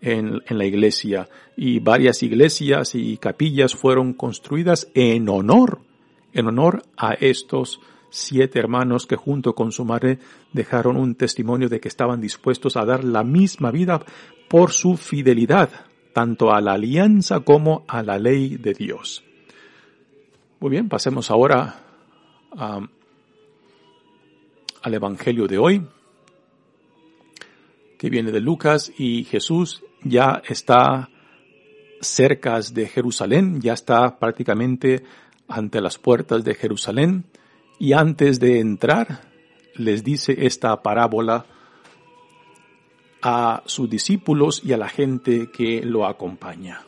en, 0.00 0.40
en, 0.46 0.58
la 0.58 0.64
iglesia 0.64 1.28
y 1.56 1.80
varias 1.80 2.22
iglesias 2.22 2.94
y 2.94 3.16
capillas 3.16 3.74
fueron 3.74 4.12
construidas 4.12 4.88
en 4.94 5.28
honor, 5.28 5.80
en 6.32 6.46
honor 6.46 6.82
a 6.96 7.14
estos 7.14 7.80
siete 8.10 8.58
hermanos 8.58 9.06
que 9.06 9.16
junto 9.16 9.54
con 9.54 9.72
su 9.72 9.84
madre 9.84 10.18
dejaron 10.52 10.96
un 10.96 11.14
testimonio 11.14 11.68
de 11.68 11.80
que 11.80 11.88
estaban 11.88 12.20
dispuestos 12.20 12.76
a 12.76 12.84
dar 12.84 13.04
la 13.04 13.24
misma 13.24 13.70
vida 13.70 14.00
por 14.48 14.72
su 14.72 14.96
fidelidad, 14.96 15.70
tanto 16.12 16.52
a 16.52 16.60
la 16.60 16.74
alianza 16.74 17.40
como 17.40 17.84
a 17.86 18.02
la 18.02 18.18
ley 18.18 18.56
de 18.56 18.72
Dios. 18.72 19.24
Muy 20.60 20.70
bien, 20.70 20.88
pasemos 20.88 21.30
ahora 21.30 21.84
al 24.82 24.94
Evangelio 24.94 25.46
de 25.46 25.58
hoy, 25.58 25.86
que 27.98 28.08
viene 28.08 28.32
de 28.32 28.40
Lucas 28.40 28.92
y 28.96 29.24
Jesús 29.24 29.82
ya 30.02 30.42
está 30.48 31.10
cerca 32.00 32.60
de 32.60 32.86
Jerusalén, 32.86 33.60
ya 33.60 33.72
está 33.72 34.18
prácticamente 34.18 35.02
ante 35.48 35.80
las 35.80 35.98
puertas 35.98 36.44
de 36.44 36.54
Jerusalén 36.54 37.24
y 37.78 37.92
antes 37.92 38.38
de 38.38 38.60
entrar 38.60 39.22
les 39.74 40.04
dice 40.04 40.46
esta 40.46 40.80
parábola 40.82 41.46
a 43.22 43.62
sus 43.66 43.90
discípulos 43.90 44.62
y 44.64 44.72
a 44.72 44.76
la 44.76 44.88
gente 44.88 45.50
que 45.50 45.82
lo 45.82 46.06
acompaña. 46.06 46.82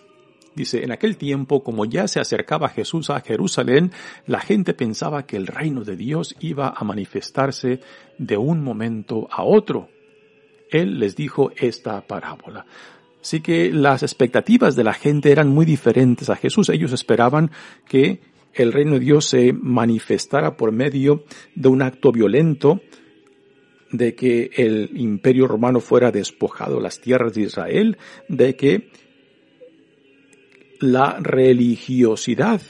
Dice, 0.54 0.84
en 0.84 0.90
aquel 0.90 1.16
tiempo, 1.16 1.62
como 1.62 1.84
ya 1.84 2.08
se 2.08 2.20
acercaba 2.20 2.68
Jesús 2.68 3.08
a 3.10 3.20
Jerusalén, 3.20 3.92
la 4.26 4.40
gente 4.40 4.74
pensaba 4.74 5.24
que 5.24 5.36
el 5.36 5.46
reino 5.46 5.84
de 5.84 5.96
Dios 5.96 6.36
iba 6.40 6.74
a 6.76 6.84
manifestarse 6.84 7.80
de 8.18 8.36
un 8.36 8.62
momento 8.62 9.28
a 9.30 9.44
otro. 9.44 9.88
Él 10.70 10.98
les 10.98 11.16
dijo 11.16 11.52
esta 11.56 12.00
parábola. 12.06 12.66
Así 13.20 13.40
que 13.40 13.70
las 13.72 14.02
expectativas 14.02 14.76
de 14.76 14.84
la 14.84 14.94
gente 14.94 15.30
eran 15.30 15.48
muy 15.48 15.66
diferentes 15.66 16.30
a 16.30 16.36
Jesús. 16.36 16.70
Ellos 16.70 16.92
esperaban 16.92 17.50
que 17.86 18.20
el 18.54 18.72
reino 18.72 18.94
de 18.94 19.00
Dios 19.00 19.26
se 19.26 19.52
manifestara 19.52 20.56
por 20.56 20.72
medio 20.72 21.24
de 21.54 21.68
un 21.68 21.82
acto 21.82 22.12
violento, 22.12 22.80
de 23.92 24.14
que 24.14 24.50
el 24.56 24.90
imperio 24.94 25.46
romano 25.46 25.80
fuera 25.80 26.10
despojado 26.10 26.80
las 26.80 27.00
tierras 27.00 27.34
de 27.34 27.42
Israel, 27.42 27.98
de 28.28 28.56
que 28.56 28.90
la 30.80 31.18
religiosidad 31.20 32.62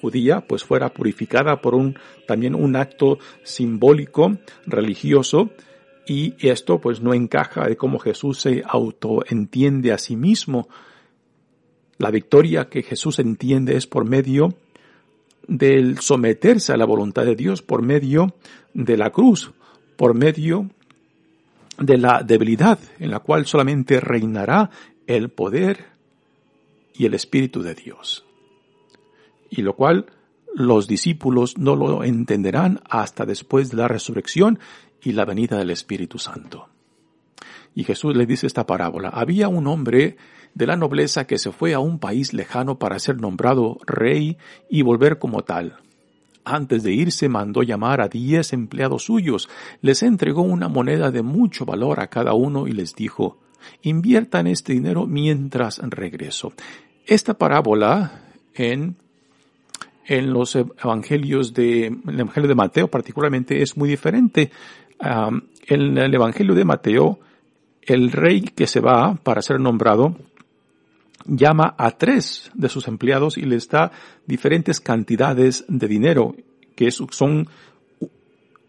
judía 0.00 0.40
pues 0.40 0.64
fuera 0.64 0.92
purificada 0.92 1.60
por 1.60 1.74
un 1.74 1.96
también 2.26 2.56
un 2.56 2.74
acto 2.74 3.18
simbólico 3.44 4.38
religioso 4.66 5.50
y 6.06 6.34
esto 6.46 6.80
pues 6.80 7.00
no 7.00 7.14
encaja 7.14 7.66
de 7.66 7.76
cómo 7.76 7.98
Jesús 7.98 8.40
se 8.40 8.62
autoentiende 8.66 9.92
a 9.92 9.98
sí 9.98 10.16
mismo. 10.16 10.68
La 11.98 12.10
victoria 12.10 12.68
que 12.68 12.82
Jesús 12.82 13.18
entiende 13.18 13.76
es 13.76 13.86
por 13.86 14.08
medio 14.08 14.54
del 15.46 15.98
someterse 15.98 16.72
a 16.72 16.76
la 16.76 16.84
voluntad 16.84 17.24
de 17.24 17.36
Dios, 17.36 17.62
por 17.62 17.82
medio 17.82 18.34
de 18.74 18.96
la 18.96 19.10
cruz, 19.10 19.52
por 19.96 20.14
medio 20.14 20.70
de 21.78 21.98
la 21.98 22.22
debilidad 22.22 22.78
en 22.98 23.10
la 23.10 23.20
cual 23.20 23.46
solamente 23.46 24.00
reinará 24.00 24.70
el 25.06 25.30
poder 25.30 25.86
y 26.94 27.06
el 27.06 27.14
Espíritu 27.14 27.62
de 27.62 27.74
Dios. 27.74 28.24
Y 29.50 29.62
lo 29.62 29.74
cual 29.74 30.06
los 30.54 30.86
discípulos 30.86 31.58
no 31.58 31.76
lo 31.76 32.04
entenderán 32.04 32.80
hasta 32.88 33.24
después 33.24 33.70
de 33.70 33.78
la 33.78 33.88
resurrección 33.88 34.58
y 35.02 35.12
la 35.12 35.24
venida 35.24 35.58
del 35.58 35.70
Espíritu 35.70 36.18
Santo. 36.18 36.68
Y 37.74 37.84
Jesús 37.84 38.16
le 38.16 38.26
dice 38.26 38.46
esta 38.46 38.66
parábola. 38.66 39.08
Había 39.08 39.48
un 39.48 39.66
hombre 39.66 40.16
de 40.54 40.66
la 40.66 40.76
nobleza 40.76 41.26
que 41.26 41.38
se 41.38 41.52
fue 41.52 41.74
a 41.74 41.78
un 41.78 41.98
país 41.98 42.32
lejano 42.32 42.78
para 42.78 42.98
ser 42.98 43.20
nombrado 43.20 43.78
rey 43.86 44.36
y 44.68 44.82
volver 44.82 45.18
como 45.18 45.42
tal. 45.42 45.76
Antes 46.44 46.82
de 46.82 46.92
irse 46.92 47.28
mandó 47.28 47.62
llamar 47.62 48.00
a 48.00 48.08
diez 48.08 48.52
empleados 48.52 49.04
suyos, 49.04 49.48
les 49.80 50.02
entregó 50.02 50.42
una 50.42 50.68
moneda 50.68 51.10
de 51.10 51.22
mucho 51.22 51.64
valor 51.64 52.00
a 52.00 52.08
cada 52.08 52.34
uno 52.34 52.66
y 52.66 52.72
les 52.72 52.94
dijo, 52.94 53.38
inviertan 53.82 54.48
este 54.48 54.72
dinero 54.72 55.06
mientras 55.06 55.78
regreso. 55.78 56.52
Esta 57.06 57.34
parábola 57.34 58.22
en, 58.54 58.96
en 60.06 60.32
los 60.32 60.56
evangelios 60.56 61.54
de, 61.54 61.86
el 61.86 62.20
evangelio 62.20 62.48
de 62.48 62.54
Mateo 62.56 62.88
particularmente 62.88 63.62
es 63.62 63.76
muy 63.76 63.88
diferente. 63.88 64.50
En 65.02 65.98
el 65.98 66.14
evangelio 66.14 66.54
de 66.54 66.64
Mateo, 66.64 67.18
el 67.82 68.12
rey 68.12 68.42
que 68.42 68.66
se 68.66 68.80
va 68.80 69.14
para 69.16 69.42
ser 69.42 69.58
nombrado 69.58 70.16
llama 71.26 71.74
a 71.78 71.92
tres 71.92 72.50
de 72.54 72.68
sus 72.68 72.88
empleados 72.88 73.38
y 73.38 73.42
les 73.42 73.68
da 73.68 73.92
diferentes 74.26 74.80
cantidades 74.80 75.64
de 75.68 75.88
dinero, 75.88 76.34
que 76.74 76.90
son 76.90 77.48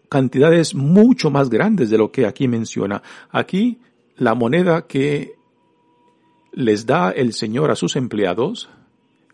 cantidades 0.09 0.75
mucho 0.75 1.31
más 1.31 1.49
grandes 1.49 1.89
de 1.89 1.97
lo 1.97 2.11
que 2.11 2.25
aquí 2.25 2.47
menciona. 2.47 3.01
Aquí 3.31 3.79
la 4.17 4.35
moneda 4.35 4.85
que 4.85 5.33
les 6.51 6.85
da 6.85 7.09
el 7.09 7.33
Señor 7.33 7.71
a 7.71 7.75
sus 7.75 7.95
empleados 7.95 8.69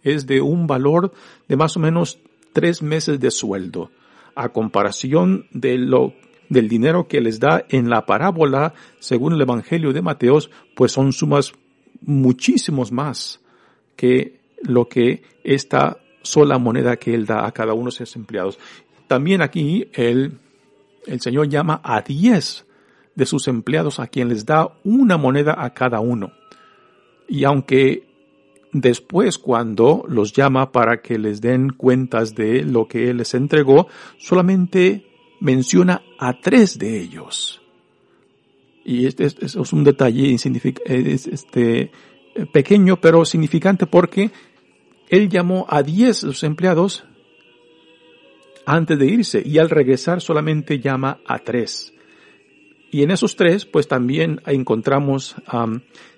es 0.03 0.25
de 0.25 0.41
un 0.41 0.67
valor 0.67 1.11
de 1.47 1.57
más 1.57 1.75
o 1.75 1.79
menos 1.79 2.19
tres 2.53 2.81
meses 2.81 3.19
de 3.19 3.31
sueldo, 3.31 3.91
a 4.35 4.49
comparación 4.49 5.47
de 5.51 5.77
lo, 5.77 6.13
del 6.49 6.67
dinero 6.67 7.07
que 7.07 7.21
les 7.21 7.39
da 7.39 7.65
en 7.69 7.89
la 7.89 8.05
parábola, 8.05 8.73
según 8.99 9.33
el 9.33 9.41
Evangelio 9.41 9.93
de 9.93 10.01
Mateos, 10.01 10.49
pues 10.75 10.91
son 10.91 11.13
sumas 11.13 11.53
muchísimos 12.01 12.91
más 12.91 13.39
que 13.95 14.39
lo 14.61 14.89
que 14.89 15.23
esta 15.43 15.97
sola 16.21 16.57
moneda 16.57 16.97
que 16.97 17.13
él 17.13 17.25
da 17.25 17.45
a 17.45 17.51
cada 17.51 17.73
uno 17.73 17.85
de 17.85 17.91
sus 17.91 18.15
empleados. 18.15 18.59
También 19.07 19.41
aquí 19.41 19.89
el, 19.93 20.37
el 21.05 21.21
Señor 21.21 21.49
llama 21.49 21.81
a 21.83 22.01
diez 22.01 22.65
de 23.15 23.25
sus 23.25 23.47
empleados 23.47 23.99
a 23.99 24.07
quien 24.07 24.29
les 24.29 24.45
da 24.45 24.69
una 24.83 25.17
moneda 25.17 25.55
a 25.57 25.73
cada 25.73 25.99
uno. 25.99 26.31
Y 27.27 27.43
aunque 27.43 28.07
después 28.71 29.37
cuando 29.37 30.05
los 30.07 30.33
llama 30.33 30.71
para 30.71 31.01
que 31.01 31.17
les 31.17 31.41
den 31.41 31.69
cuentas 31.71 32.35
de 32.35 32.63
lo 32.63 32.87
que 32.87 33.09
él 33.09 33.17
les 33.17 33.33
entregó, 33.33 33.87
solamente 34.17 35.08
menciona 35.39 36.01
a 36.17 36.39
tres 36.39 36.77
de 36.77 36.99
ellos. 36.99 37.61
Y 38.83 39.05
este, 39.05 39.25
es 39.25 39.55
un 39.55 39.83
detalle 39.83 40.33
este, 40.33 41.91
pequeño 42.51 42.99
pero 42.99 43.25
significante 43.25 43.85
porque 43.85 44.31
él 45.09 45.29
llamó 45.29 45.65
a 45.69 45.83
diez 45.83 46.21
de 46.21 46.29
sus 46.29 46.43
empleados 46.43 47.03
antes 48.65 48.97
de 48.97 49.05
irse 49.07 49.41
y 49.45 49.57
al 49.57 49.69
regresar 49.69 50.21
solamente 50.21 50.79
llama 50.79 51.19
a 51.25 51.39
tres. 51.39 51.93
Y 52.91 53.03
en 53.03 53.11
esos 53.11 53.35
tres 53.35 53.65
pues 53.65 53.87
también 53.87 54.41
encontramos 54.45 55.35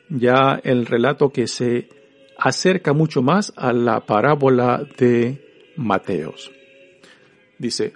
ya 0.10 0.60
el 0.64 0.86
relato 0.86 1.30
que 1.30 1.48
se 1.48 1.90
acerca 2.38 2.94
mucho 2.94 3.22
más 3.22 3.54
a 3.56 3.72
la 3.72 4.06
parábola 4.06 4.84
de 4.98 5.74
Mateos. 5.78 6.52
Dice, 7.58 7.94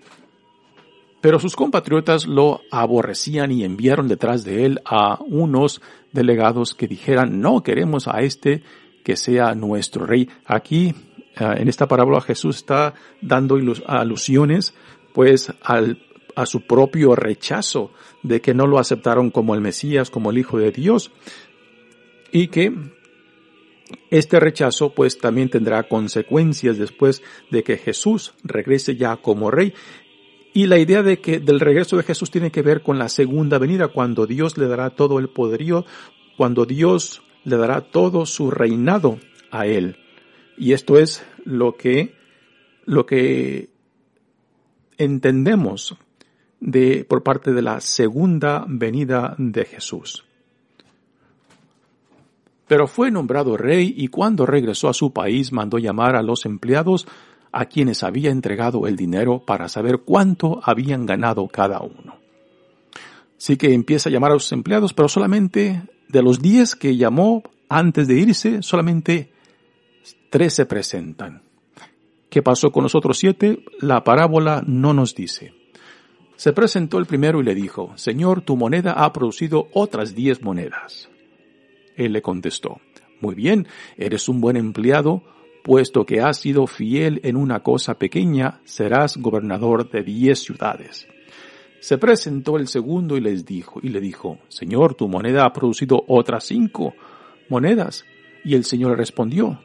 pero 1.26 1.40
sus 1.40 1.56
compatriotas 1.56 2.28
lo 2.28 2.62
aborrecían 2.70 3.52
y 3.52 3.64
enviaron 3.64 4.08
detrás 4.08 4.44
de 4.44 4.64
él 4.64 4.80
a 4.86 5.18
unos 5.26 5.82
delegados 6.12 6.76
que 6.76 6.88
dijeran, 6.88 7.42
no 7.42 7.64
queremos 7.64 8.08
a 8.08 8.22
este 8.22 8.62
que 9.04 9.16
sea 9.16 9.56
nuestro 9.56 10.06
rey. 10.06 10.30
Aquí, 10.46 10.94
ah, 11.36 11.56
en 11.58 11.68
esta 11.68 11.88
parábola, 11.88 12.22
Jesús 12.22 12.58
está 12.58 12.94
dando 13.24 13.58
alusiones, 13.88 14.76
pues, 15.16 15.52
al, 15.64 15.98
a 16.36 16.46
su 16.46 16.62
propio 16.62 17.16
rechazo 17.16 17.90
de 18.22 18.40
que 18.40 18.54
no 18.54 18.68
lo 18.68 18.78
aceptaron 18.78 19.32
como 19.32 19.56
el 19.56 19.62
Mesías, 19.62 20.12
como 20.12 20.30
el 20.30 20.38
Hijo 20.38 20.60
de 20.60 20.70
Dios, 20.70 21.12
y 22.32 22.50
que 22.50 22.72
este 24.10 24.40
rechazo 24.40 24.94
pues 24.94 25.18
también 25.18 25.50
tendrá 25.50 25.84
consecuencias 25.88 26.78
después 26.78 27.22
de 27.52 27.64
que 27.64 27.78
Jesús 27.78 28.34
regrese 28.44 28.96
ya 28.96 29.18
como 29.18 29.52
rey. 29.52 29.74
Y 30.56 30.68
la 30.68 30.80
idea 30.80 31.04
de 31.04 31.20
que 31.20 31.42
del 31.42 31.60
regreso 31.60 31.98
de 31.98 32.04
Jesús 32.04 32.32
tiene 32.32 32.50
que 32.50 32.62
ver 32.62 32.82
con 32.82 32.98
la 32.98 33.10
segunda 33.10 33.60
venida, 33.60 33.90
cuando 33.90 34.26
Dios 34.26 34.58
le 34.58 34.70
dará 34.70 34.90
todo 34.90 35.20
el 35.20 35.28
poderío, 35.28 35.84
cuando 36.38 36.66
Dios 36.66 37.22
le 37.44 37.58
dará 37.58 37.82
todo 37.82 38.26
su 38.26 38.52
reinado 38.52 39.20
a 39.52 39.66
él. 39.66 39.98
Y 40.58 40.72
esto 40.72 40.98
es 40.98 41.26
lo 41.44 41.76
que, 41.76 42.16
lo 42.86 43.06
que 43.06 43.68
entendemos 44.98 45.98
de, 46.62 47.04
por 47.04 47.22
parte 47.22 47.52
de 47.52 47.62
la 47.62 47.82
segunda 47.82 48.64
venida 48.66 49.36
de 49.38 49.66
Jesús. 49.66 50.24
Pero 52.66 52.88
fue 52.88 53.12
nombrado 53.12 53.58
rey 53.58 53.94
y 53.98 54.08
cuando 54.08 54.46
regresó 54.46 54.88
a 54.88 54.94
su 54.94 55.12
país 55.12 55.52
mandó 55.52 55.80
llamar 55.80 56.16
a 56.16 56.24
los 56.24 56.46
empleados 56.46 57.06
a 57.56 57.68
quienes 57.68 58.04
había 58.04 58.32
entregado 58.32 58.86
el 58.86 58.98
dinero 58.98 59.40
para 59.40 59.70
saber 59.70 60.00
cuánto 60.00 60.60
habían 60.62 61.06
ganado 61.06 61.48
cada 61.48 61.80
uno. 61.80 62.18
Así 63.38 63.56
que 63.56 63.74
empieza 63.74 64.10
a 64.10 64.12
llamar 64.12 64.34
a 64.34 64.40
sus 64.40 64.52
empleados, 64.52 64.94
pero 64.94 65.08
solamente 65.08 65.84
de 66.10 66.22
los 66.22 66.42
diez 66.42 66.76
que 66.76 66.98
llamó 66.98 67.44
antes 67.70 68.10
de 68.10 68.16
irse, 68.16 68.62
solamente 68.62 69.32
tres 70.30 70.54
se 70.54 70.66
presentan. 70.66 71.44
¿Qué 72.30 72.42
pasó 72.42 72.74
con 72.74 72.84
los 72.84 72.94
otros 72.94 73.20
siete? 73.20 73.64
La 73.80 74.04
parábola 74.04 74.62
no 74.68 74.94
nos 74.94 75.16
dice. 75.16 75.54
Se 76.36 76.52
presentó 76.52 76.98
el 76.98 77.06
primero 77.06 77.40
y 77.40 77.46
le 77.46 77.56
dijo, 77.56 77.94
Señor, 77.96 78.42
tu 78.42 78.58
moneda 78.58 78.92
ha 78.92 79.14
producido 79.14 79.70
otras 79.72 80.14
diez 80.14 80.42
monedas. 80.42 81.10
Él 81.96 82.12
le 82.12 82.22
contestó, 82.22 82.82
Muy 83.22 83.34
bien, 83.34 83.66
eres 83.96 84.28
un 84.28 84.42
buen 84.42 84.58
empleado, 84.58 85.24
puesto 85.66 86.06
que 86.06 86.22
has 86.22 86.38
sido 86.38 86.68
fiel 86.68 87.20
en 87.24 87.36
una 87.36 87.62
cosa 87.62 87.98
pequeña, 87.98 88.62
serás 88.66 89.18
gobernador 89.18 89.90
de 89.90 90.04
diez 90.04 90.44
ciudades. 90.44 91.08
Se 91.80 91.98
presentó 91.98 92.58
el 92.58 92.68
segundo 92.68 93.18
y 93.18 93.22
les 93.22 93.48
dijo, 93.48 93.80
y 93.82 93.90
le 93.90 94.00
dijo, 94.00 94.38
Señor, 94.48 94.94
tu 94.94 95.08
moneda 95.08 95.44
ha 95.44 95.52
producido 95.52 96.06
otras 96.08 96.44
cinco 96.44 96.94
monedas. 97.50 98.06
Y 98.44 98.54
el 98.54 98.64
Señor 98.64 98.92
le 98.92 98.98
respondió, 98.98 99.60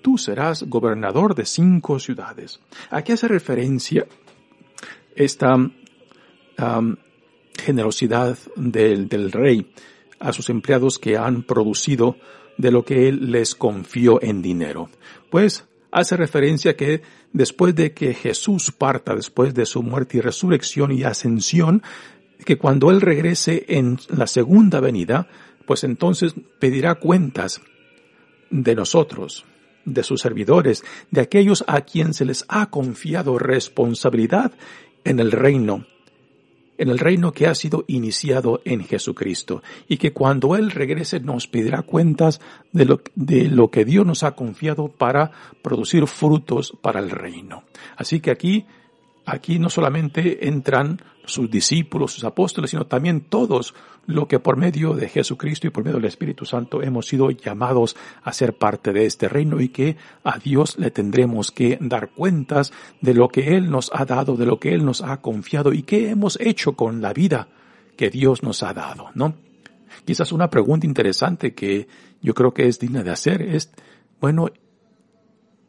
tú 0.00 0.16
serás 0.16 0.62
gobernador 0.62 1.34
de 1.34 1.44
cinco 1.44 1.98
ciudades. 1.98 2.58
¿A 2.88 3.02
qué 3.02 3.12
hace 3.12 3.28
referencia 3.28 4.06
esta 5.14 5.54
generosidad 7.62 8.38
del, 8.56 9.06
del 9.06 9.30
rey 9.30 9.70
a 10.18 10.32
sus 10.32 10.48
empleados 10.48 10.98
que 10.98 11.18
han 11.18 11.42
producido 11.42 12.16
de 12.56 12.70
lo 12.70 12.84
que 12.84 13.08
él 13.08 13.30
les 13.30 13.54
confió 13.54 14.22
en 14.22 14.40
dinero? 14.40 14.88
Pues 15.32 15.66
hace 15.90 16.14
referencia 16.18 16.76
que 16.76 17.00
después 17.32 17.74
de 17.74 17.94
que 17.94 18.12
Jesús 18.12 18.70
parta, 18.70 19.14
después 19.14 19.54
de 19.54 19.64
su 19.64 19.82
muerte 19.82 20.18
y 20.18 20.20
resurrección 20.20 20.92
y 20.92 21.04
ascensión, 21.04 21.82
que 22.44 22.58
cuando 22.58 22.90
Él 22.90 23.00
regrese 23.00 23.64
en 23.68 23.98
la 24.14 24.26
segunda 24.26 24.80
venida, 24.80 25.28
pues 25.66 25.84
entonces 25.84 26.34
pedirá 26.58 26.96
cuentas 26.96 27.62
de 28.50 28.74
nosotros, 28.74 29.46
de 29.86 30.02
sus 30.02 30.20
servidores, 30.20 30.84
de 31.10 31.22
aquellos 31.22 31.64
a 31.66 31.80
quien 31.80 32.12
se 32.12 32.26
les 32.26 32.44
ha 32.48 32.66
confiado 32.66 33.38
responsabilidad 33.38 34.52
en 35.02 35.18
el 35.18 35.32
reino 35.32 35.86
en 36.82 36.88
el 36.88 36.98
reino 36.98 37.32
que 37.32 37.46
ha 37.46 37.54
sido 37.54 37.84
iniciado 37.86 38.60
en 38.64 38.84
Jesucristo 38.84 39.62
y 39.86 39.98
que 39.98 40.12
cuando 40.12 40.56
Él 40.56 40.72
regrese 40.72 41.20
nos 41.20 41.46
pedirá 41.46 41.82
cuentas 41.82 42.40
de 42.72 42.84
lo, 42.84 43.00
de 43.14 43.44
lo 43.44 43.70
que 43.70 43.84
Dios 43.84 44.04
nos 44.04 44.24
ha 44.24 44.32
confiado 44.32 44.88
para 44.88 45.30
producir 45.62 46.08
frutos 46.08 46.76
para 46.82 46.98
el 46.98 47.10
reino. 47.10 47.62
Así 47.96 48.18
que 48.18 48.32
aquí, 48.32 48.66
aquí 49.24 49.58
no 49.58 49.70
solamente 49.70 50.48
entran 50.48 51.00
sus 51.24 51.50
discípulos, 51.50 52.12
sus 52.12 52.24
apóstoles, 52.24 52.70
sino 52.70 52.86
también 52.86 53.22
todos 53.22 53.74
lo 54.06 54.26
que 54.26 54.40
por 54.40 54.56
medio 54.56 54.94
de 54.94 55.08
Jesucristo 55.08 55.66
y 55.66 55.70
por 55.70 55.84
medio 55.84 55.98
del 55.98 56.06
Espíritu 56.06 56.44
Santo 56.44 56.82
hemos 56.82 57.06
sido 57.06 57.30
llamados 57.30 57.96
a 58.22 58.32
ser 58.32 58.56
parte 58.56 58.92
de 58.92 59.06
este 59.06 59.28
reino 59.28 59.60
y 59.60 59.68
que 59.68 59.96
a 60.24 60.38
Dios 60.38 60.76
le 60.78 60.90
tendremos 60.90 61.52
que 61.52 61.78
dar 61.80 62.10
cuentas 62.10 62.72
de 63.00 63.14
lo 63.14 63.28
que 63.28 63.56
Él 63.56 63.70
nos 63.70 63.90
ha 63.94 64.04
dado, 64.04 64.36
de 64.36 64.46
lo 64.46 64.58
que 64.58 64.74
Él 64.74 64.84
nos 64.84 65.02
ha 65.02 65.20
confiado 65.20 65.72
y 65.72 65.82
qué 65.82 66.10
hemos 66.10 66.38
hecho 66.40 66.72
con 66.72 67.00
la 67.00 67.12
vida 67.12 67.48
que 67.96 68.10
Dios 68.10 68.42
nos 68.42 68.62
ha 68.62 68.74
dado, 68.74 69.10
¿no? 69.14 69.34
Quizás 70.04 70.32
una 70.32 70.50
pregunta 70.50 70.86
interesante 70.86 71.54
que 71.54 71.86
yo 72.20 72.34
creo 72.34 72.52
que 72.52 72.66
es 72.66 72.80
digna 72.80 73.04
de 73.04 73.10
hacer 73.10 73.42
es, 73.42 73.70
bueno, 74.20 74.48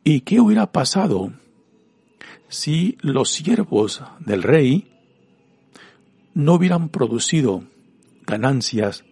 ¿y 0.03 0.21
qué 0.21 0.39
hubiera 0.39 0.71
pasado 0.71 1.33
si 2.53 2.97
los 3.01 3.31
siervos 3.31 4.03
del 4.19 4.43
rey 4.43 4.87
no 6.35 6.53
hubieran 6.53 6.89
producido 6.89 7.63
ganancias 8.27 9.03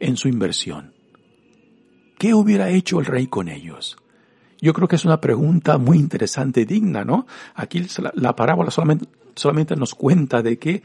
en 0.00 0.16
su 0.16 0.28
inversión. 0.28 0.94
¿Qué 2.18 2.32
hubiera 2.32 2.70
hecho 2.70 2.98
el 2.98 3.04
rey 3.04 3.26
con 3.26 3.50
ellos? 3.50 3.98
Yo 4.62 4.72
creo 4.72 4.88
que 4.88 4.96
es 4.96 5.04
una 5.04 5.20
pregunta 5.20 5.76
muy 5.76 5.98
interesante 5.98 6.64
digna, 6.64 7.04
¿no? 7.04 7.26
Aquí 7.54 7.86
la, 8.14 8.34
parábola 8.34 8.70
solamente, 8.70 9.06
solamente 9.34 9.76
nos 9.76 9.94
cuenta 9.94 10.42
de 10.42 10.58
que 10.58 10.82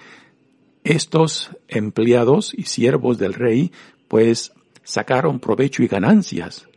estos 0.83 1.51
empleados 1.69 2.53
y 2.53 2.63
siervos 2.63 3.17
del 3.17 3.33
rey, 3.33 3.71
pues 4.09 4.51
sacaron 4.83 5.39
provecho 5.39 5.81
y 5.81 5.87
ganancias. 5.87 6.67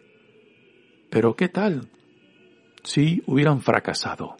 Pero 1.10 1.34
¿qué 1.34 1.48
tal 1.48 1.88
si 2.84 3.22
hubieran 3.26 3.60
fracasado? 3.60 4.36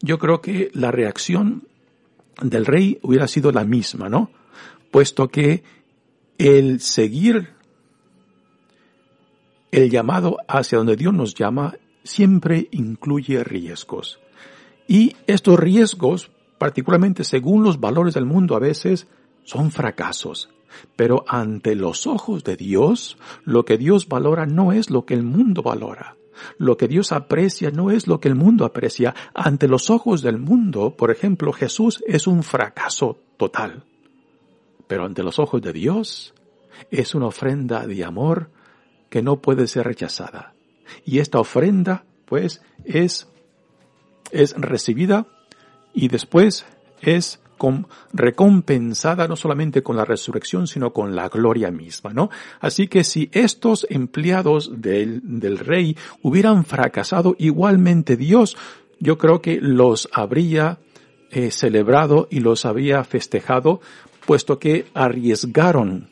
Yo 0.00 0.18
creo 0.18 0.40
que 0.40 0.70
la 0.72 0.90
reacción 0.90 1.68
del 2.42 2.66
rey 2.66 2.98
hubiera 3.02 3.28
sido 3.28 3.52
la 3.52 3.64
misma, 3.64 4.08
¿no? 4.08 4.30
Puesto 4.90 5.28
que 5.28 5.62
el 6.38 6.80
seguir 6.80 7.50
el 9.70 9.90
llamado 9.90 10.38
hacia 10.48 10.78
donde 10.78 10.96
Dios 10.96 11.14
nos 11.14 11.34
llama 11.34 11.74
siempre 12.02 12.68
incluye 12.72 13.44
riesgos. 13.44 14.20
Y 14.88 15.16
estos 15.26 15.58
riesgos, 15.58 16.30
particularmente 16.58 17.24
según 17.24 17.62
los 17.62 17.78
valores 17.78 18.14
del 18.14 18.26
mundo, 18.26 18.56
a 18.56 18.58
veces 18.58 19.06
son 19.44 19.70
fracasos. 19.70 20.50
Pero 20.96 21.24
ante 21.28 21.74
los 21.74 22.06
ojos 22.06 22.42
de 22.44 22.56
Dios, 22.56 23.18
lo 23.44 23.64
que 23.64 23.76
Dios 23.76 24.08
valora 24.08 24.46
no 24.46 24.72
es 24.72 24.90
lo 24.90 25.04
que 25.04 25.14
el 25.14 25.22
mundo 25.22 25.62
valora. 25.62 26.16
Lo 26.58 26.76
que 26.76 26.88
Dios 26.88 27.12
aprecia 27.12 27.70
no 27.70 27.90
es 27.90 28.06
lo 28.06 28.20
que 28.20 28.28
el 28.28 28.34
mundo 28.34 28.64
aprecia. 28.64 29.14
Ante 29.34 29.68
los 29.68 29.90
ojos 29.90 30.22
del 30.22 30.38
mundo, 30.38 30.96
por 30.96 31.10
ejemplo, 31.10 31.52
Jesús 31.52 32.02
es 32.06 32.26
un 32.26 32.42
fracaso 32.42 33.18
total. 33.36 33.84
Pero 34.86 35.04
ante 35.04 35.22
los 35.22 35.38
ojos 35.38 35.62
de 35.62 35.72
Dios 35.72 36.34
es 36.90 37.14
una 37.14 37.26
ofrenda 37.26 37.86
de 37.86 38.04
amor 38.04 38.50
que 39.08 39.22
no 39.22 39.40
puede 39.40 39.66
ser 39.66 39.86
rechazada. 39.86 40.54
Y 41.04 41.18
esta 41.18 41.38
ofrenda, 41.38 42.04
pues, 42.24 42.62
es, 42.84 43.28
es 44.30 44.54
recibida 44.56 45.26
y 45.92 46.08
después 46.08 46.66
es 47.00 47.40
recompensada 48.12 49.28
no 49.28 49.36
solamente 49.36 49.82
con 49.82 49.96
la 49.96 50.04
resurrección, 50.04 50.66
sino 50.66 50.92
con 50.92 51.14
la 51.14 51.28
gloria 51.28 51.70
misma, 51.70 52.12
¿no? 52.12 52.30
Así 52.60 52.88
que 52.88 53.04
si 53.04 53.28
estos 53.32 53.86
empleados 53.90 54.80
del, 54.80 55.20
del 55.22 55.58
rey 55.58 55.96
hubieran 56.22 56.64
fracasado, 56.64 57.36
igualmente 57.38 58.16
Dios, 58.16 58.56
yo 58.98 59.18
creo 59.18 59.40
que 59.40 59.60
los 59.60 60.08
habría 60.12 60.78
eh, 61.30 61.50
celebrado 61.50 62.26
y 62.30 62.40
los 62.40 62.64
habría 62.64 63.04
festejado, 63.04 63.80
puesto 64.26 64.58
que 64.58 64.86
arriesgaron 64.94 66.10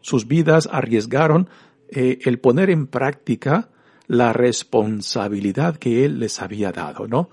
sus 0.00 0.26
vidas, 0.26 0.68
arriesgaron 0.70 1.48
eh, 1.88 2.18
el 2.24 2.38
poner 2.38 2.70
en 2.70 2.86
práctica 2.86 3.68
la 4.06 4.32
responsabilidad 4.32 5.76
que 5.76 6.04
Él 6.04 6.20
les 6.20 6.42
había 6.42 6.72
dado, 6.72 7.06
¿no? 7.06 7.30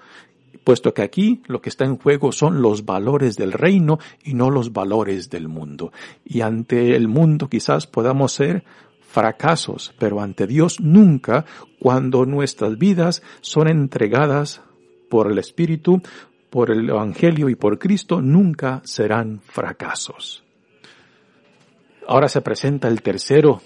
Puesto 0.64 0.94
que 0.94 1.02
aquí 1.02 1.42
lo 1.48 1.62
que 1.62 1.70
está 1.70 1.86
en 1.86 1.98
juego 1.98 2.32
son 2.32 2.62
los 2.62 2.86
valores 2.86 3.36
del 3.36 3.52
reino 3.52 4.00
y 4.24 4.34
no 4.34 4.50
los 4.50 4.74
valores 4.74 5.30
del 5.30 5.48
mundo. 5.48 5.92
Y 6.24 6.42
ante 6.42 6.96
el 6.96 7.08
mundo 7.08 7.50
quizás 7.50 7.88
podamos 7.88 8.34
ser 8.34 8.64
fracasos, 9.02 9.94
pero 10.00 10.22
ante 10.22 10.48
Dios 10.48 10.80
nunca 10.80 11.46
cuando 11.80 12.26
nuestras 12.26 12.78
vidas 12.78 13.24
son 13.42 13.68
entregadas 13.68 14.62
por 15.10 15.32
el 15.32 15.40
Espíritu, 15.40 16.02
por 16.50 16.72
el 16.72 16.90
Evangelio 16.90 17.50
y 17.50 17.56
por 17.56 17.80
Cristo, 17.80 18.22
nunca 18.22 18.82
serán 18.84 19.42
fracasos. 19.42 20.44
Ahora 22.08 22.30
se 22.30 22.42
presenta 22.42 22.88
el 22.88 23.02
tercero 23.02 23.62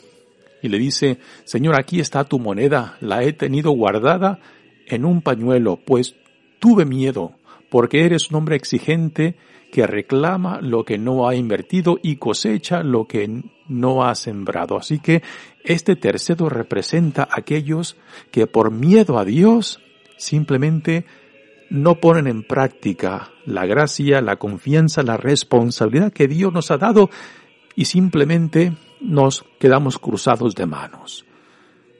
y 0.61 0.69
le 0.69 0.79
dice, 0.79 1.19
Señor, 1.43 1.79
aquí 1.79 1.99
está 1.99 2.23
tu 2.23 2.39
moneda, 2.39 2.97
la 3.01 3.23
he 3.23 3.33
tenido 3.33 3.71
guardada 3.71 4.39
en 4.87 5.05
un 5.05 5.21
pañuelo, 5.21 5.79
pues 5.85 6.15
tuve 6.59 6.85
miedo, 6.85 7.33
porque 7.69 8.05
eres 8.05 8.29
un 8.29 8.37
hombre 8.37 8.55
exigente 8.55 9.35
que 9.71 9.87
reclama 9.87 10.61
lo 10.61 10.85
que 10.85 10.97
no 10.97 11.27
ha 11.27 11.35
invertido 11.35 11.99
y 12.01 12.15
cosecha 12.15 12.83
lo 12.83 13.07
que 13.07 13.43
no 13.67 14.05
ha 14.05 14.15
sembrado. 14.15 14.77
Así 14.77 14.99
que 14.99 15.21
este 15.63 15.95
tercero 15.95 16.47
representa 16.49 17.23
a 17.23 17.39
aquellos 17.39 17.97
que 18.31 18.47
por 18.47 18.71
miedo 18.71 19.17
a 19.17 19.25
Dios 19.25 19.81
simplemente 20.17 21.05
no 21.69 21.99
ponen 21.99 22.27
en 22.27 22.43
práctica 22.43 23.31
la 23.45 23.65
gracia, 23.65 24.21
la 24.21 24.37
confianza, 24.37 25.03
la 25.03 25.17
responsabilidad 25.17 26.13
que 26.13 26.27
Dios 26.27 26.53
nos 26.53 26.71
ha 26.71 26.77
dado 26.77 27.09
y 27.75 27.85
simplemente 27.85 28.73
nos 29.01 29.43
quedamos 29.59 29.99
cruzados 29.99 30.55
de 30.55 30.67
manos. 30.67 31.25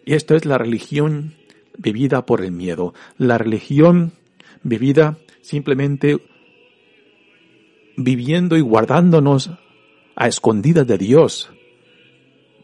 Y 0.06 0.14
esto 0.14 0.36
es 0.36 0.46
la 0.46 0.58
religión 0.58 1.36
vivida 1.78 2.26
por 2.26 2.42
el 2.42 2.52
miedo, 2.52 2.94
la 3.18 3.38
religión 3.38 4.14
vivida 4.66 5.18
simplemente 5.42 6.18
viviendo 7.96 8.58
y 8.58 8.62
guardándonos 8.62 9.52
a 10.16 10.28
escondidas 10.28 10.86
de 10.88 10.98
Dios. 10.98 11.52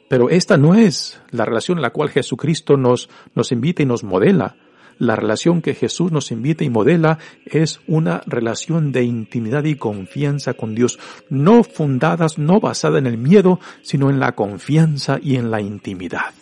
Pero 0.10 0.30
esta 0.30 0.58
no 0.58 0.76
es 0.76 1.22
la 1.30 1.46
relación 1.46 1.78
en 1.78 1.84
la 1.84 1.92
cual 1.92 2.10
Jesucristo 2.10 2.76
nos, 2.76 3.08
nos 3.34 3.52
invita 3.54 3.84
y 3.84 3.86
nos 3.86 4.04
modela. 4.04 4.58
La 4.98 5.16
relación 5.16 5.62
que 5.62 5.74
Jesús 5.74 6.12
nos 6.12 6.32
invita 6.32 6.64
y 6.64 6.70
modela 6.70 7.18
es 7.46 7.80
una 7.88 8.22
relación 8.26 8.92
de 8.92 9.04
intimidad 9.04 9.64
y 9.64 9.76
confianza 9.76 10.54
con 10.54 10.76
Dios, 10.76 11.00
no 11.30 11.64
fundadas, 11.64 12.38
no 12.38 12.60
basada 12.60 13.00
en 13.00 13.08
el 13.08 13.18
miedo, 13.18 13.60
sino 13.84 14.10
en 14.10 14.20
la 14.20 14.34
confianza 14.34 15.18
y 15.22 15.38
en 15.38 15.50
la 15.50 15.62
intimidad. 15.62 16.34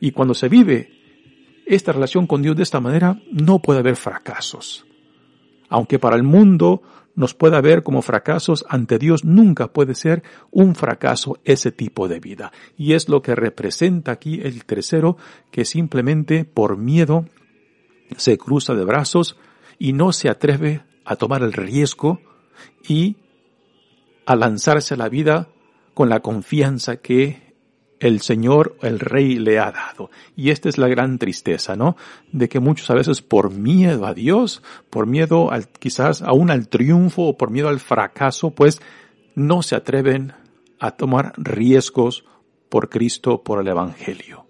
Y 0.00 0.12
cuando 0.12 0.34
se 0.34 0.48
vive 0.48 0.93
esta 1.66 1.92
relación 1.92 2.26
con 2.26 2.42
Dios 2.42 2.56
de 2.56 2.62
esta 2.62 2.80
manera, 2.80 3.20
no 3.30 3.60
puede 3.60 3.80
haber 3.80 3.96
fracasos. 3.96 4.84
Aunque 5.68 5.98
para 5.98 6.16
el 6.16 6.22
mundo 6.22 6.82
nos 7.14 7.34
pueda 7.34 7.60
ver 7.60 7.82
como 7.82 8.02
fracasos, 8.02 8.64
ante 8.68 8.98
Dios 8.98 9.24
nunca 9.24 9.68
puede 9.68 9.94
ser 9.94 10.22
un 10.50 10.74
fracaso 10.74 11.38
ese 11.44 11.70
tipo 11.70 12.08
de 12.08 12.20
vida. 12.20 12.52
Y 12.76 12.94
es 12.94 13.08
lo 13.08 13.22
que 13.22 13.34
representa 13.34 14.12
aquí 14.12 14.40
el 14.42 14.64
tercero, 14.64 15.16
que 15.50 15.64
simplemente 15.64 16.44
por 16.44 16.76
miedo 16.76 17.26
se 18.16 18.36
cruza 18.36 18.74
de 18.74 18.84
brazos 18.84 19.36
y 19.78 19.92
no 19.92 20.12
se 20.12 20.28
atreve 20.28 20.82
a 21.04 21.16
tomar 21.16 21.42
el 21.42 21.52
riesgo 21.52 22.20
y 22.86 23.16
a 24.26 24.36
lanzarse 24.36 24.94
a 24.94 24.96
la 24.96 25.08
vida 25.08 25.48
con 25.92 26.08
la 26.08 26.20
confianza 26.20 26.96
que 26.96 27.43
el 28.00 28.20
Señor, 28.20 28.76
el 28.82 29.00
Rey 29.00 29.36
le 29.36 29.58
ha 29.58 29.70
dado. 29.72 30.10
Y 30.36 30.50
esta 30.50 30.68
es 30.68 30.78
la 30.78 30.88
gran 30.88 31.18
tristeza, 31.18 31.76
¿no? 31.76 31.96
De 32.32 32.48
que 32.48 32.60
muchos 32.60 32.90
a 32.90 32.94
veces 32.94 33.22
por 33.22 33.50
miedo 33.50 34.06
a 34.06 34.14
Dios, 34.14 34.62
por 34.90 35.06
miedo 35.06 35.50
quizás 35.78 36.22
aún 36.22 36.50
al 36.50 36.68
triunfo 36.68 37.22
o 37.22 37.36
por 37.36 37.50
miedo 37.50 37.68
al 37.68 37.80
fracaso, 37.80 38.50
pues 38.50 38.80
no 39.34 39.62
se 39.62 39.76
atreven 39.76 40.32
a 40.78 40.92
tomar 40.92 41.32
riesgos 41.36 42.24
por 42.68 42.88
Cristo, 42.88 43.42
por 43.42 43.60
el 43.60 43.68
Evangelio. 43.68 44.46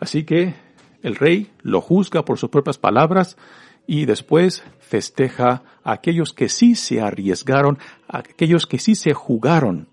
Así 0.00 0.24
que 0.24 0.54
el 1.02 1.16
rey 1.16 1.50
lo 1.62 1.80
juzga 1.80 2.24
por 2.24 2.38
sus 2.38 2.50
propias 2.50 2.78
palabras 2.78 3.36
y 3.86 4.04
después 4.04 4.62
festeja 4.78 5.62
a 5.82 5.92
aquellos 5.92 6.32
que 6.32 6.48
sí 6.48 6.74
se 6.74 7.00
arriesgaron, 7.00 7.78
a 8.06 8.18
aquellos 8.18 8.66
que 8.66 8.78
sí 8.78 8.94
se 8.94 9.14
jugaron, 9.14 9.88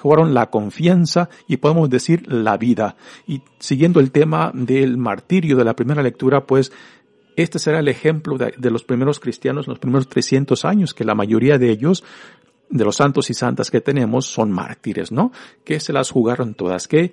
jugaron 0.00 0.34
la 0.34 0.50
confianza 0.50 1.28
y 1.46 1.58
podemos 1.58 1.90
decir 1.90 2.30
la 2.32 2.56
vida. 2.56 2.96
Y 3.26 3.42
siguiendo 3.58 4.00
el 4.00 4.10
tema 4.10 4.50
del 4.54 4.96
martirio 4.96 5.56
de 5.56 5.64
la 5.64 5.74
primera 5.74 6.02
lectura, 6.02 6.46
pues 6.46 6.72
este 7.36 7.58
será 7.58 7.78
el 7.80 7.88
ejemplo 7.88 8.36
de, 8.36 8.70
los 8.70 8.84
primeros 8.84 9.20
cristianos, 9.20 9.66
los 9.66 9.78
primeros 9.78 10.08
300 10.08 10.64
años, 10.64 10.94
que 10.94 11.04
la 11.04 11.14
mayoría 11.14 11.58
de 11.58 11.70
ellos 11.70 12.04
de 12.68 12.84
los 12.84 12.96
santos 12.96 13.30
y 13.30 13.34
santas 13.34 13.70
que 13.70 13.80
tenemos 13.80 14.26
son 14.26 14.50
mártires, 14.50 15.12
¿no? 15.12 15.32
Que 15.64 15.80
se 15.80 15.92
las 15.92 16.10
jugaron 16.10 16.54
todas, 16.54 16.88
que 16.88 17.12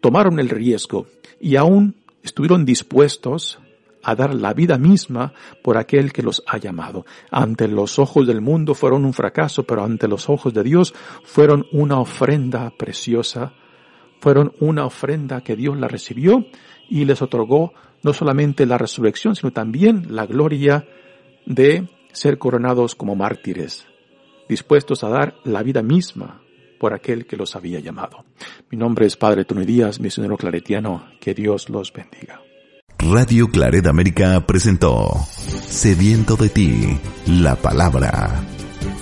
tomaron 0.00 0.38
el 0.38 0.48
riesgo 0.48 1.06
y 1.40 1.56
aún 1.56 1.96
estuvieron 2.22 2.64
dispuestos 2.64 3.58
a 4.02 4.14
dar 4.14 4.34
la 4.34 4.52
vida 4.54 4.78
misma 4.78 5.32
por 5.62 5.76
aquel 5.76 6.12
que 6.12 6.22
los 6.22 6.42
ha 6.46 6.58
llamado. 6.58 7.04
Ante 7.30 7.68
los 7.68 7.98
ojos 7.98 8.26
del 8.26 8.40
mundo 8.40 8.74
fueron 8.74 9.04
un 9.04 9.12
fracaso, 9.12 9.64
pero 9.64 9.84
ante 9.84 10.08
los 10.08 10.28
ojos 10.28 10.52
de 10.52 10.62
Dios 10.62 10.94
fueron 11.24 11.66
una 11.72 11.98
ofrenda 11.98 12.70
preciosa, 12.70 13.52
fueron 14.20 14.52
una 14.60 14.84
ofrenda 14.84 15.42
que 15.42 15.56
Dios 15.56 15.76
la 15.76 15.88
recibió 15.88 16.46
y 16.88 17.04
les 17.04 17.22
otorgó 17.22 17.72
no 18.02 18.12
solamente 18.12 18.66
la 18.66 18.78
resurrección, 18.78 19.36
sino 19.36 19.52
también 19.52 20.06
la 20.10 20.26
gloria 20.26 20.86
de 21.46 21.88
ser 22.12 22.38
coronados 22.38 22.94
como 22.94 23.14
mártires, 23.14 23.86
dispuestos 24.48 25.02
a 25.04 25.08
dar 25.08 25.36
la 25.44 25.62
vida 25.62 25.82
misma 25.82 26.42
por 26.78 26.94
aquel 26.94 27.26
que 27.26 27.36
los 27.36 27.54
había 27.54 27.78
llamado. 27.78 28.24
Mi 28.70 28.76
nombre 28.76 29.06
es 29.06 29.16
Padre 29.16 29.44
Tony 29.44 29.64
Díaz, 29.64 30.00
misionero 30.00 30.36
claretiano. 30.36 31.06
Que 31.20 31.32
Dios 31.32 31.68
los 31.68 31.92
bendiga. 31.92 32.42
Radio 33.10 33.48
Claret 33.48 33.88
América 33.88 34.46
presentó 34.46 35.26
Sediento 35.66 36.36
de 36.36 36.48
ti, 36.48 37.00
la 37.26 37.56
palabra. 37.56 38.44